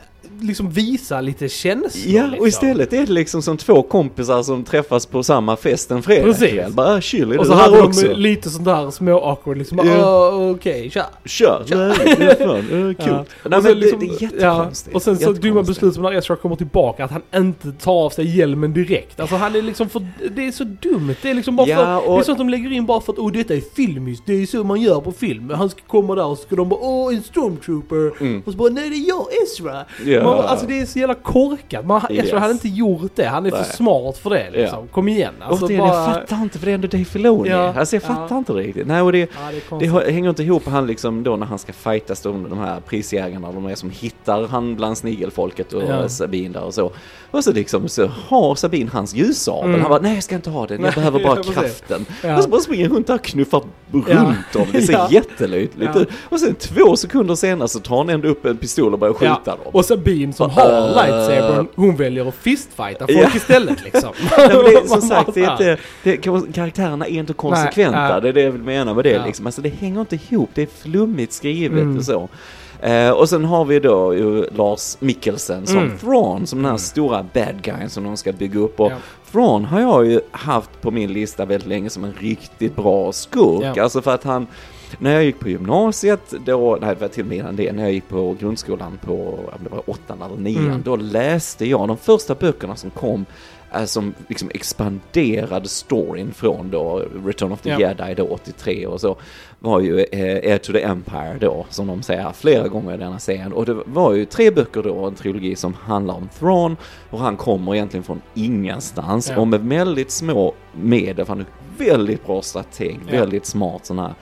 [0.41, 2.15] liksom visa lite känslor.
[2.15, 2.39] Ja, liksom.
[2.41, 6.37] och istället är det liksom som två kompisar som träffas på samma fest en Precis.
[6.39, 6.71] fredagkväll.
[6.73, 8.07] Bara "Ah, chill, Och så hade också?
[8.07, 9.79] de lite sånt där små awkward liksom.
[9.85, 10.29] Ja.
[10.35, 11.05] "Åh, Okej, tja.
[11.25, 12.95] Kör, det är fan, kul.
[13.07, 13.13] Ja.
[13.15, 14.89] Nej, Och men sen liksom- det, det är jättekonstigt.
[14.91, 14.95] Ja.
[14.95, 18.09] Och sen så dumma beslut som när Ezra kommer tillbaka, att han inte tar av
[18.09, 19.19] sig hjälmen direkt.
[19.19, 21.15] Alltså han är liksom för, det är så dumt.
[21.21, 23.13] Det är liksom bara Ja, för, och- det är sånt de lägger in bara för
[23.13, 25.49] att åh detta är filmiskt, det är så man gör på film.
[25.49, 28.21] Han ska komma där och så ska de bara åh en stormtrooper.
[28.21, 28.43] Mm.
[28.45, 29.85] Och så bara nej det är jag Ezra.
[30.05, 30.23] Ja.
[30.37, 31.85] Man, alltså det är så jävla korkat.
[31.85, 32.31] Man, Ezra Yes.
[32.33, 33.63] hade inte gjort det, han är Nej.
[33.63, 34.87] för smart för det liksom.
[34.87, 35.33] Kom igen.
[35.41, 37.49] Alltså, Återigen, bara, jag fattar inte för det är ändå Dave Filoni.
[37.49, 38.07] Ja, Alltså jag ja.
[38.07, 38.87] fattar inte det riktigt.
[38.87, 41.73] Nej, och det, Ja, det det hänger inte ihop han liksom då när han ska
[41.73, 46.09] fightas då de här prisjägarna, de är som hittar han bland snigelfolket och Ja.
[46.09, 46.91] Sabine där och så.
[47.31, 49.69] Och så liksom så har Sabine hans ljussabel.
[49.69, 49.81] Mm.
[49.81, 52.05] Han bara, nej jag ska inte ha den, jag behöver bara ja, kraften.
[52.23, 52.37] Ja.
[52.37, 54.33] Och så bara springer runt där och knuffar runt Ja.
[54.53, 54.67] dem.
[54.71, 55.07] Det ser Ja.
[55.11, 55.99] jättelöjligt Ja.
[55.99, 56.09] ut.
[56.29, 59.41] Och sen två sekunder senare så tar han ändå upp en pistol och börjar skjuta
[59.45, 59.59] Ja, dem.
[59.73, 63.29] och Sabine Queen som har lightsabern, hon väljer att fistfighta folk Ja.
[63.35, 64.09] istället liksom.
[64.37, 66.17] Nej, men det som sagt, det är inte, det,
[66.53, 68.19] karaktärerna är inte konsekventa, Nej, ja.
[68.19, 69.25] det är det jag vill mena med det Ja.
[69.25, 69.45] liksom.
[69.45, 71.97] Alltså det hänger inte ihop, det är flummigt skrivet Mm.
[71.97, 72.29] och så.
[72.81, 75.97] Eh, och sen har vi då ju Lars Mikkelsen som Mm.
[75.97, 76.79] Thrawn, som den här Mm.
[76.79, 78.79] stora bad guyen som de ska bygga upp.
[78.79, 78.95] Och Ja.
[79.31, 83.77] Thrawn har jag ju haft på min lista väldigt länge som en riktigt bra skurk.
[83.77, 83.83] Ja.
[83.83, 84.47] Alltså för att han,
[84.99, 87.83] när jag gick på gymnasiet, då, nej det var till och med innan det, när
[87.83, 90.81] jag gick på grundskolan på, det var åttan eller nian, Mm.
[90.85, 93.25] då läste jag de första böckerna som kom
[93.73, 97.79] eh, som liksom expanderade storyn från då Return of the Ja.
[97.79, 99.15] Jedi då 83 och så
[99.59, 103.19] var ju eh, Air to the Empire då som de säger flera gånger i denna
[103.19, 106.77] serien och det var ju tre böcker då, en trilogi som handlar om Thrawn
[107.09, 109.39] och han kommer egentligen från ingenstans Ja.
[109.41, 111.45] och med väldigt små medel, för han
[111.79, 113.11] väldigt bra strateg, Ja.
[113.19, 114.13] väldigt smart sån här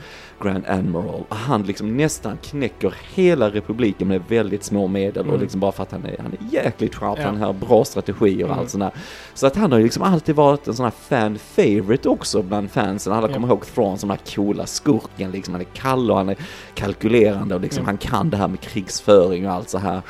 [0.44, 1.24] Grand Admiral.
[1.30, 5.42] Han liksom nästan knäcker hela republiken med väldigt små medel och Mm.
[5.42, 7.26] liksom bara för att han är, han är jäkligt sharp, Ja.
[7.26, 8.60] han har bra strategier och Mm.
[8.60, 8.92] allt sånt där.
[9.34, 12.72] Så att han har ju liksom alltid varit en sån här fan favorite också bland
[12.72, 13.14] fansen.
[13.14, 13.34] Alla Ja.
[13.34, 15.54] kommer ihåg Thrawn som den här coola skurken liksom.
[15.54, 16.38] Han är kall och han är
[16.74, 17.86] kalkylerande och liksom Mm.
[17.88, 20.02] han kan det här med krigsföring och allt så här.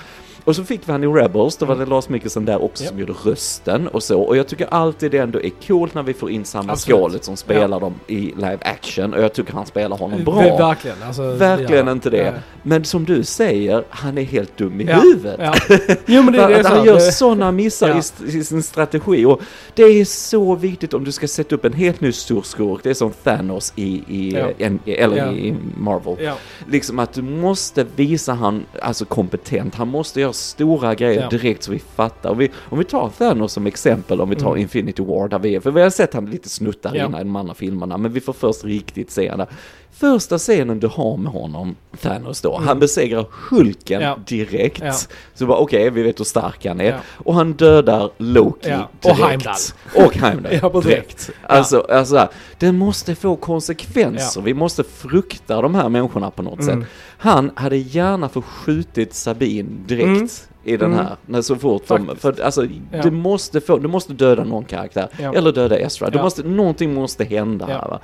[0.47, 2.99] Och så fick vi han i Rebels, då var det Lars Mikkelsen där också som
[2.99, 4.21] gjorde rösten och så.
[4.21, 7.37] Och jag tycker alltid det ändå är coolt när vi får in samma skålet som
[7.37, 9.13] spelar dem i live action.
[9.13, 10.41] Och jag tycker han spelar honom bra.
[10.41, 11.03] Ver- Verkligen.
[11.03, 12.33] Alltså, Verkligen inte det.
[12.63, 15.39] Men som du säger, han är helt dum i huvudet.
[15.39, 15.53] Ja.
[16.05, 19.41] Jo men det, är han gör sådana missar i, sin strategi och
[19.73, 22.79] det är så viktigt om du ska sätta upp en helt ny stor skurk.
[22.83, 26.15] Det är som Thanos i, i, en, eller i Marvel.
[26.71, 29.75] Liksom att du måste visa han, alltså kompetent.
[29.75, 31.29] Han måste göra stora grejer Ja.
[31.29, 32.29] direkt så vi fattar.
[32.29, 34.61] Om vi, om vi tar Thanos som exempel, om vi tar Mm.
[34.61, 37.05] Infinity War där vi är, för vi har sett han lite snuttar Ja.
[37.05, 39.47] innan i de andra filmerna, men vi får först riktigt se han där.
[39.91, 44.09] Första scenen du har med honom, Thanos då, han besegrar Hulken Mm.
[44.09, 44.17] Ja.
[44.27, 44.81] direkt.
[44.85, 44.93] Ja.
[45.33, 46.85] Så bara okej, vi vet hur stark han är.
[46.85, 46.95] Ja.
[47.25, 48.89] Och han dödar Loki Ja.
[49.03, 49.21] Och direkt.
[49.21, 49.55] Heimdall.
[50.05, 50.81] Och Heimdall.
[50.83, 51.29] Direkt.
[51.47, 54.41] Alltså, alltså, det måste få konsekvenser.
[54.41, 56.81] Vi måste frukta de här människorna på något Mm.
[56.81, 56.89] sätt.
[57.17, 60.05] Han hade gärna förskjutit Sabine direkt.
[60.07, 60.27] Mm.
[60.63, 61.05] I den Mm.
[61.05, 63.01] här, när så fort de, för alltså, Ja.
[63.03, 65.09] du måste få, du måste döda någon karaktär.
[65.21, 65.33] Ja.
[65.33, 66.09] Eller döda Ezra.
[66.09, 66.23] Du Ja.
[66.23, 67.99] måste, någonting måste hända här va.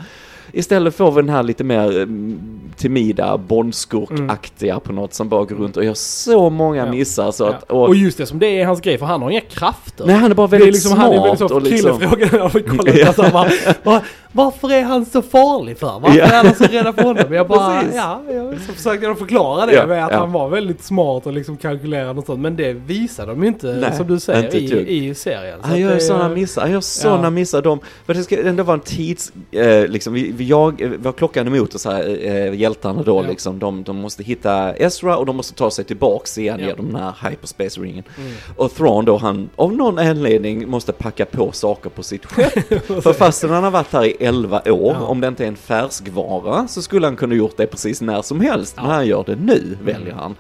[0.56, 2.40] Istället får vi den här lite mer mm,
[2.78, 6.98] timida, Bondskurk-aktiga på något som bara går runt och gör så många Mm.
[6.98, 7.72] Missar så att...
[7.72, 10.06] Och, just det som det är hans grej, för han har inga krafter.
[10.06, 12.00] nej, han är bara det är väldigt liksom, smart han är väldigt så, och liksom...
[12.00, 13.14] killefrågan jag kollat Ja.
[13.14, 13.50] på, här, bara,
[13.84, 14.02] var,
[14.36, 16.00] varför är han så farlig för?
[16.00, 17.34] Varför är alla så rädda för honom?
[17.34, 17.96] Jag bara, Precis.
[17.96, 22.20] ja, jag så försökte förklara det med att han var väldigt smart och liksom kalkylerande
[22.20, 22.40] och sånt.
[22.40, 25.60] Men det visar de ju inte, Nej, som du säger, inte i, i serien.
[25.62, 27.62] Så Han gör sådana missar, han gör sådana missar.
[27.62, 31.14] De, för det ska ändå vara en tids, eh, liksom, vi, vi, jag, vi har
[31.14, 33.60] klockan emot oss här, eh, hjältarna då liksom.
[33.60, 37.30] De, de måste hitta Ezra och de måste ta sig tillbaks igen genom den här
[37.30, 38.04] hyperspace-ringen.
[38.18, 38.34] Mm.
[38.56, 42.54] Och Thrawn då, han av någon anledning måste packa på saker på sitt skepp.
[43.04, 45.06] för fastän han har varit här i 11 år, Ja.
[45.06, 48.42] om det inte är en färskvara, så skulle han kunna gjort det precis när som
[48.42, 48.76] helst.
[48.76, 48.92] Men Ja.
[48.92, 50.36] han gör det nu, väljer han.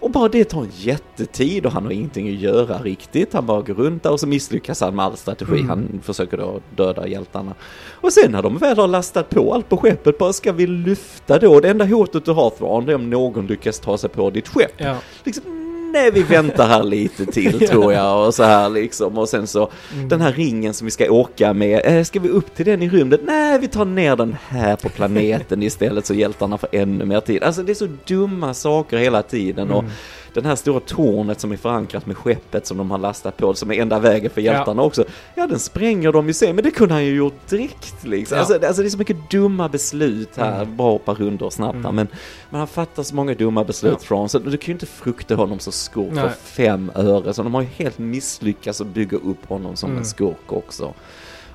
[0.00, 3.32] Och bara det tar en jättetid och han har ingenting att göra riktigt.
[3.32, 5.52] Han bara går runt där och så misslyckas han med all strategi.
[5.52, 5.68] Mm.
[5.68, 7.54] Han försöker då döda hjältarna.
[8.00, 11.38] Och sen när de väl har lastat på allt på skeppet, bara ska vi lyfta
[11.38, 11.60] då?
[11.60, 14.48] Det enda hotet du har Thrawn, det är om någon lyckas ta sig på ditt
[14.48, 14.72] skepp.
[14.76, 14.96] Ja.
[15.24, 15.42] Liksom,
[15.94, 19.18] nej vi väntar här lite till tror jag och så här liksom.
[19.18, 20.08] Och sen så Mm.
[20.08, 22.88] den här ringen som vi ska åka med, eh, ska vi upp till den i
[22.88, 23.20] rymden?
[23.26, 27.42] Nej, vi tar ner den här på planeten istället så hjältarna får ännu mer tid.
[27.42, 29.92] Alltså det är så dumma saker hela tiden och Mm.
[30.34, 33.70] Den här stora tornet som är förankrat med skeppet som de har lastat på, som
[33.70, 34.52] är enda vägen för Ja.
[34.52, 35.04] hjältarna också.
[35.34, 38.34] Ja, den spränger de ju sen, men det kunde han ju gjort direkt liksom.
[38.36, 38.40] Ja.
[38.40, 40.76] Alltså, det- alltså det är så mycket dumma beslut här, Mm.
[40.76, 41.94] bara hoppa runt och snabbt här, Mm.
[41.96, 42.08] men
[42.50, 44.06] man har fattat så många dumma beslut Ja.
[44.06, 47.54] från, så du kan ju inte frukta honom som skurk för fem öre, så de
[47.54, 49.98] har ju helt misslyckats att bygga upp honom som Mm.
[49.98, 50.94] en skurk också.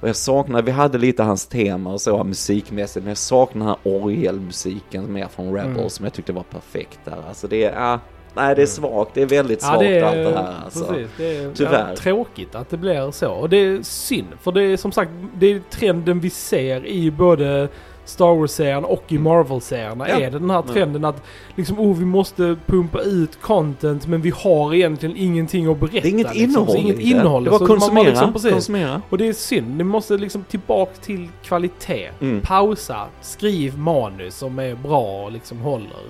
[0.01, 3.67] Och jag saknar, vi hade lite hans tema och så musikmässigt, men jag saknar den
[3.67, 5.89] här orgelmusiken mer från Rebels Mm.
[5.89, 7.23] som jag tyckte var perfekt där.
[7.27, 7.99] Alltså det är, ah,
[8.39, 10.85] nej det är svagt, det är väldigt svagt det är, allt det här alltså.
[10.85, 11.89] precis, det är Tyvärr.
[11.89, 13.31] Ja, tråkigt att det blir så.
[13.31, 17.11] Och det är synd, för det är som sagt, det är trenden vi ser i
[17.11, 17.67] både
[18.05, 20.05] Star Wars-serien och i Marvel-serierna.
[20.07, 20.21] Mm.
[20.21, 20.27] Ja.
[20.27, 21.23] Är det den här trenden att
[21.55, 25.99] liksom, oh, vi måste pumpa ut content men vi har egentligen ingenting att berätta.
[26.01, 26.43] Det är inget liksom.
[26.43, 27.09] innehåll Så inget i det.
[27.09, 27.43] innehåll.
[27.43, 28.51] Det var man- konsumera, liksom, precis.
[28.51, 29.01] konsumera.
[29.09, 29.77] Och det är synd.
[29.77, 32.09] Ni måste liksom tillbaka till kvalitet.
[32.21, 32.41] Mm.
[32.41, 36.03] Pausa, skriv manus som är bra och liksom håller.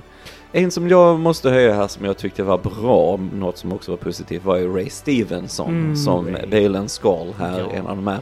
[0.52, 3.98] En som jag måste höja här som jag tyckte var bra, något som också var
[3.98, 6.46] positivt, var ju Ray Stevenson Mm, som Ray.
[6.64, 7.72] Balen Skull här, Ja.
[7.72, 8.20] en av de här.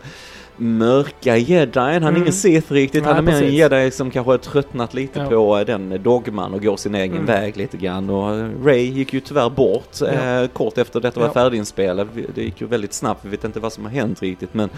[0.60, 1.74] mörka jedin.
[1.84, 2.22] Han är Mm.
[2.22, 3.04] ingen Sith riktigt.
[3.04, 5.26] Nej, han är mer en jedi som kanske har tröttnat lite Ja.
[5.30, 7.26] på eh, den dogman och går sin egen Mm.
[7.26, 8.10] väg lite grann.
[8.10, 10.08] Och eh, Ray gick ju tyvärr bort Ja.
[10.08, 11.34] eh, kort efter detta var Ja.
[11.34, 12.08] färdiginspelat.
[12.36, 13.26] Det gick ju väldigt snabbt.
[13.26, 14.70] Vi vet inte vad som har hänt riktigt men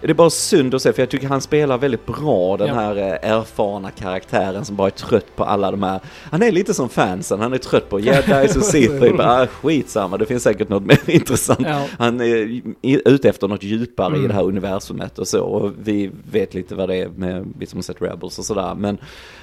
[0.00, 2.74] det är bara synd att se för jag tycker han spelar väldigt bra den Ja.
[2.74, 6.00] här eh, erfarna karaktären som bara är trött på alla de här.
[6.30, 9.20] Han är lite som fansen, han är trött på jedis och Sith.
[9.20, 11.60] ah, skitsamma, det finns säkert något mer intressant.
[11.62, 11.84] Ja.
[11.98, 12.36] Han är
[12.82, 14.28] i- ute efter något djupare i Mm.
[14.28, 15.40] det här universumet och så.
[15.44, 18.74] Och vi vet lite vad det är med vi som har sett Rebels och sådär.
[18.74, 18.98] Men,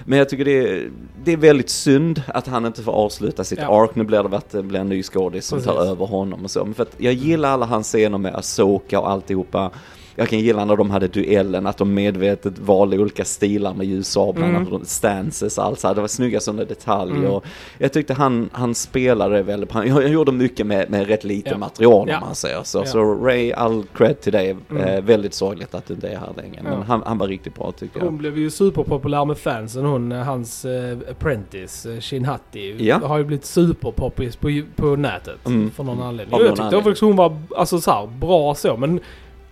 [0.06, 0.90] men jag tycker det är,
[1.24, 3.84] det är väldigt synd att han inte får avsluta sitt Ja.
[3.84, 3.92] ark.
[3.96, 5.90] Nu blir det att det blir en ny skådis som tar Precis.
[5.92, 6.66] över honom och så.
[6.66, 9.72] Men för att jag gillar alla hans scener med Asoka och alltihopa.
[10.16, 14.58] Jag kan gilla när de hade duellen, att de medvetet valde olika stilar med ljussablarna,
[14.58, 14.86] Mm.
[14.86, 15.96] stances och allt så här.
[15.96, 17.30] Det var snygga sådana detaljer.
[17.30, 17.42] Mm.
[17.78, 19.82] Jag tyckte han, han spelade väldigt bra.
[19.82, 21.58] Han, han gjorde mycket med, med rätt lite Ja.
[21.58, 22.78] material om man säger så.
[22.78, 22.86] Ja.
[22.86, 24.56] Så Ray, all cred till dig.
[24.70, 24.84] Mm.
[24.84, 26.60] Eh, väldigt sorgligt att du inte är här längre.
[26.64, 26.84] Men Ja.
[26.88, 28.06] han, han var riktigt bra tycker jag.
[28.06, 33.00] Hon blev ju superpopulär med fansen hon, eh, hans eh, apprentice, eh, Shin Hati, Ja.
[33.08, 35.46] har ju blivit superpoppis på, på nätet.
[35.48, 35.72] Mm.
[35.72, 36.34] För någon anledning.
[36.36, 36.84] Av jag tyckte anledning.
[36.84, 39.00] faktiskt hon var alltså, så här, bra så, men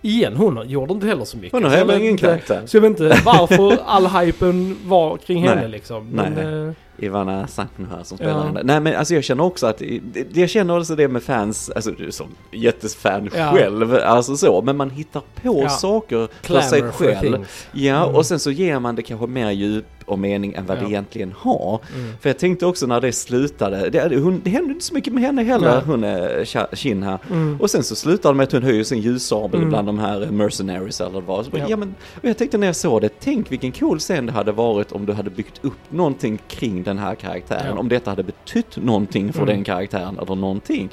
[0.04, 1.52] igen, hon gjorde inte heller så mycket.
[1.52, 2.62] Hon har heller ingen karaktär.
[2.66, 5.48] Så jag vet inte varför all hypen var kring Nej.
[5.54, 6.08] henne liksom.
[6.10, 6.74] Men, Nej.
[6.98, 8.42] Ivana Sankno här som spelar Ja.
[8.42, 8.60] henne.
[8.64, 11.90] Nej men alltså jag känner också att, det- jag känner också det med fans, alltså
[11.90, 13.52] du som jättefan Ja.
[13.52, 15.68] själv, alltså så, men man hittar på Ja.
[15.68, 17.46] saker för clamor sig for själv.
[17.72, 18.16] Ja, Mm.
[18.16, 20.88] och sen så ger man det kanske mer djup och mening än vad det Ja.
[20.88, 21.80] egentligen har.
[21.96, 22.12] Mm.
[22.20, 25.22] För jag tänkte också när det slutade, det, hon, det hände inte så mycket med
[25.22, 25.82] henne heller, Nej.
[25.86, 26.44] hon är
[26.76, 27.18] Shin här.
[27.30, 27.60] Mm.
[27.60, 29.68] Och sen så slutar det med att hon höjer sin ljussabel Mm.
[29.70, 31.44] bland de här mercenaries eller vad det.
[31.44, 31.66] Så bara, Ja.
[31.68, 31.76] ja.
[31.76, 34.92] men, och jag tänkte när jag såg det, tänk vilken cool scen det hade varit
[34.92, 37.66] om du hade byggt upp någonting kring den här karaktären.
[37.74, 37.78] Ja.
[37.78, 39.54] Om detta hade betytt någonting för Mm.
[39.54, 40.88] den karaktären eller någonting.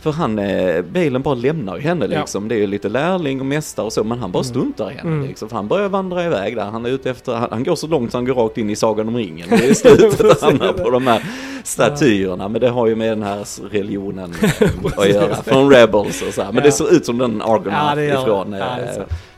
[0.00, 2.20] För han, eh, Balen bara lämnar henne Ja.
[2.20, 2.48] liksom.
[2.48, 4.44] Det är ju lite lärling och mästare och så, men han bara Mm.
[4.44, 5.26] struntar i henne Mm.
[5.28, 5.48] liksom.
[5.48, 6.64] För han börjar vandra iväg där.
[6.64, 8.76] Han är ute efter, han, han går så långt så han går rakt in i
[8.76, 9.46] Sagan om ringen.
[9.50, 11.22] Det är slutet att hamna på de här
[11.64, 12.48] statyerna.
[12.48, 15.34] Men det har ju med den här religionen eh, att göra.
[15.36, 16.52] Från Rebels och så här.
[16.52, 16.62] Men Ja.
[16.62, 18.76] det ser ut som den Argonaut Ja, ifrån Ja,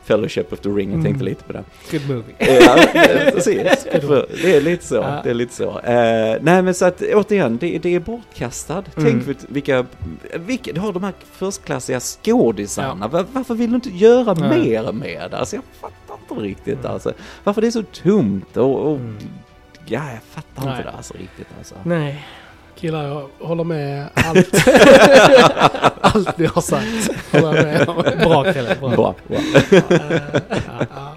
[0.07, 0.91] Fellowship of the Ring.
[0.93, 1.25] Jag tänkte Mm.
[1.25, 1.63] lite på det.
[1.91, 2.35] Good movie.
[2.37, 3.57] Ja, eh, precis.
[4.41, 4.95] Det är lite så.
[4.95, 5.21] Ja.
[5.23, 5.79] Det är lite så.
[5.79, 8.73] Eh, nej men så att återigen, det, det är bortkastad.
[8.97, 9.09] Mm.
[9.11, 9.85] Tänk vil- vilka,
[10.35, 13.07] vilka, du har de här förstklassiga skådisarna.
[13.07, 14.59] Var, varför vill du inte göra Nej.
[14.59, 15.37] mer med det?
[15.37, 17.13] Alltså jag fattar inte riktigt alltså.
[17.43, 19.17] Varför det är så tomt och, och Mm.
[19.85, 20.71] ja, jag fattar Nej.
[20.77, 21.75] inte det alltså riktigt alltså.
[21.83, 22.25] Nej.
[22.79, 23.03] Killar,
[23.39, 24.67] jag håller med allt.
[26.01, 27.09] allt ni har sagt.
[27.31, 27.95] Håller med om.
[28.29, 28.89] Bra Kalle, bra.
[28.89, 29.37] Bra, bra.
[29.69, 29.99] Ja, ja,
[30.49, 31.15] ja.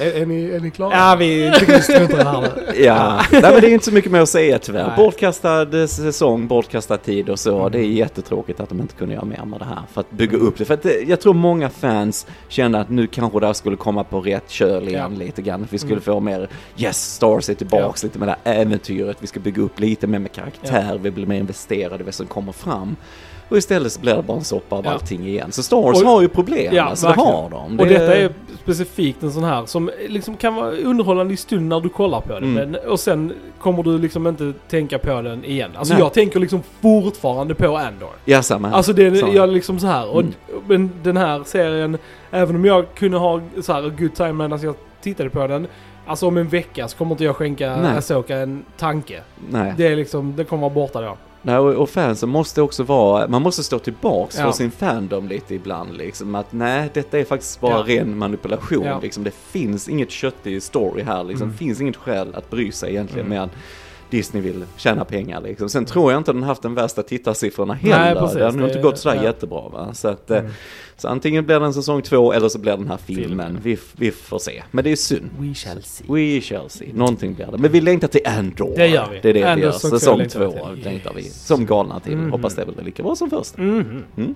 [0.00, 0.94] Är, är, ni, är ni klara?
[0.94, 2.82] Ja, vi tycker vi struntar det här nu.
[2.84, 4.86] Ja, nej men det är inte så mycket mer att säga tyvärr.
[4.86, 4.96] Nej.
[4.96, 7.58] Bortkastad eh, säsong, bortkastad tid och så.
[7.58, 7.72] Mm.
[7.72, 10.38] Det är jättetråkigt att de inte kunde göra mer med det här för att bygga
[10.38, 10.64] upp det.
[10.64, 14.04] För att det, jag tror många fans kände att nu kanske det här skulle komma
[14.04, 15.66] på rätt köl igen lite grann.
[15.70, 16.02] Vi skulle Mm.
[16.04, 19.16] få mer, yes, Stars är tillbaks lite med det här äventyret.
[19.20, 22.26] Vi ska bygga upp lite mer med karaktär, vi blir mer investerade i vad som
[22.26, 22.96] kommer fram.
[23.48, 24.90] Och istället så blir det bara en soppa av Ja.
[24.90, 25.52] allting igen.
[25.52, 27.34] Så Star Wars Och- har ju problem, Ja, alltså det verkligen.
[27.34, 27.80] har de.
[27.80, 28.30] Och Det- detta är
[28.62, 32.32] specifikt en sån här som liksom kan vara underhållande i stund när du kollar på
[32.32, 32.42] den.
[32.56, 32.70] Mm.
[32.70, 35.70] Men, och sen kommer du liksom inte tänka på den igen.
[35.76, 36.02] Alltså Nej.
[36.02, 38.08] jag tänker liksom fortfarande på Andor.
[38.24, 38.76] Ja, samma här.
[38.76, 39.32] Alltså det är Samma.
[39.32, 40.08] jag liksom så här.
[40.08, 40.32] Och, Mm.
[40.66, 41.98] Men den här serien,
[42.30, 45.66] även om jag kunde ha så här good time medan jag tittade på den.
[46.12, 47.96] Alltså om en vecka så kommer inte jag skänka Nej.
[47.98, 49.20] Asoka en tanke.
[49.50, 49.74] Nej.
[49.76, 51.16] Det är liksom, det kommer vara borta då.
[51.44, 54.44] Nej, och, fansen måste också vara, man måste stå tillbaks Ja.
[54.44, 56.34] för sin fandom lite ibland liksom.
[56.34, 57.84] Att nej, detta är faktiskt bara Ja.
[58.00, 59.00] ren manipulation Ja.
[59.02, 59.24] liksom.
[59.24, 61.44] Det finns inget köttig story här liksom.
[61.46, 61.56] Mm.
[61.58, 63.42] Finns inget skäl att bry sig egentligen Mm.
[63.44, 63.50] att
[64.12, 65.68] Disney vill tjäna pengar liksom.
[65.68, 68.20] Sen tror jag inte den haft de värsta tittarsiffrorna heller.
[68.20, 68.36] precis.
[68.38, 69.22] det har nog inte gått sådär ja.
[69.22, 69.94] jättebra va.
[69.94, 70.50] Så att, eh, Mm.
[70.96, 73.24] så antingen blir det en säsong två eller så blir den här filmen.
[73.28, 73.58] Filmen.
[73.62, 74.62] Vi, vi får se.
[74.70, 75.30] Men det är synd.
[75.38, 76.04] We shall see.
[76.08, 76.92] We shall see.
[76.94, 77.58] Någonting blir det.
[77.58, 78.72] Men vi längtar till Andor.
[78.76, 79.20] Det gör vi.
[79.22, 79.72] Det är det vi Andor gör.
[79.72, 80.84] säsong två Säsong längtar vi till.
[80.92, 81.22] längtar vi.
[81.22, 81.46] Yes.
[81.46, 82.16] Som galna till.
[82.16, 82.30] Mhm.
[82.32, 83.56] Hoppas det blir lika bra som först.
[83.58, 84.04] Mhm.
[84.16, 84.34] Mm.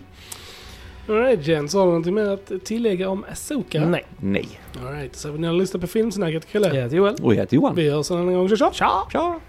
[1.09, 3.85] Alright Jens, har du någonting mer att tillägga om Asoka?
[3.85, 4.05] Nej.
[4.21, 4.49] Nej.
[4.87, 6.67] Alright, så vi ni har lyssnat på filmsnacket Kalle.
[6.69, 7.15] Jag heter Joel.
[7.23, 7.75] Och jag heter Johan.
[7.75, 8.49] Vi hörs en annan gång.
[8.57, 8.73] Tja!
[9.13, 9.41] Tja!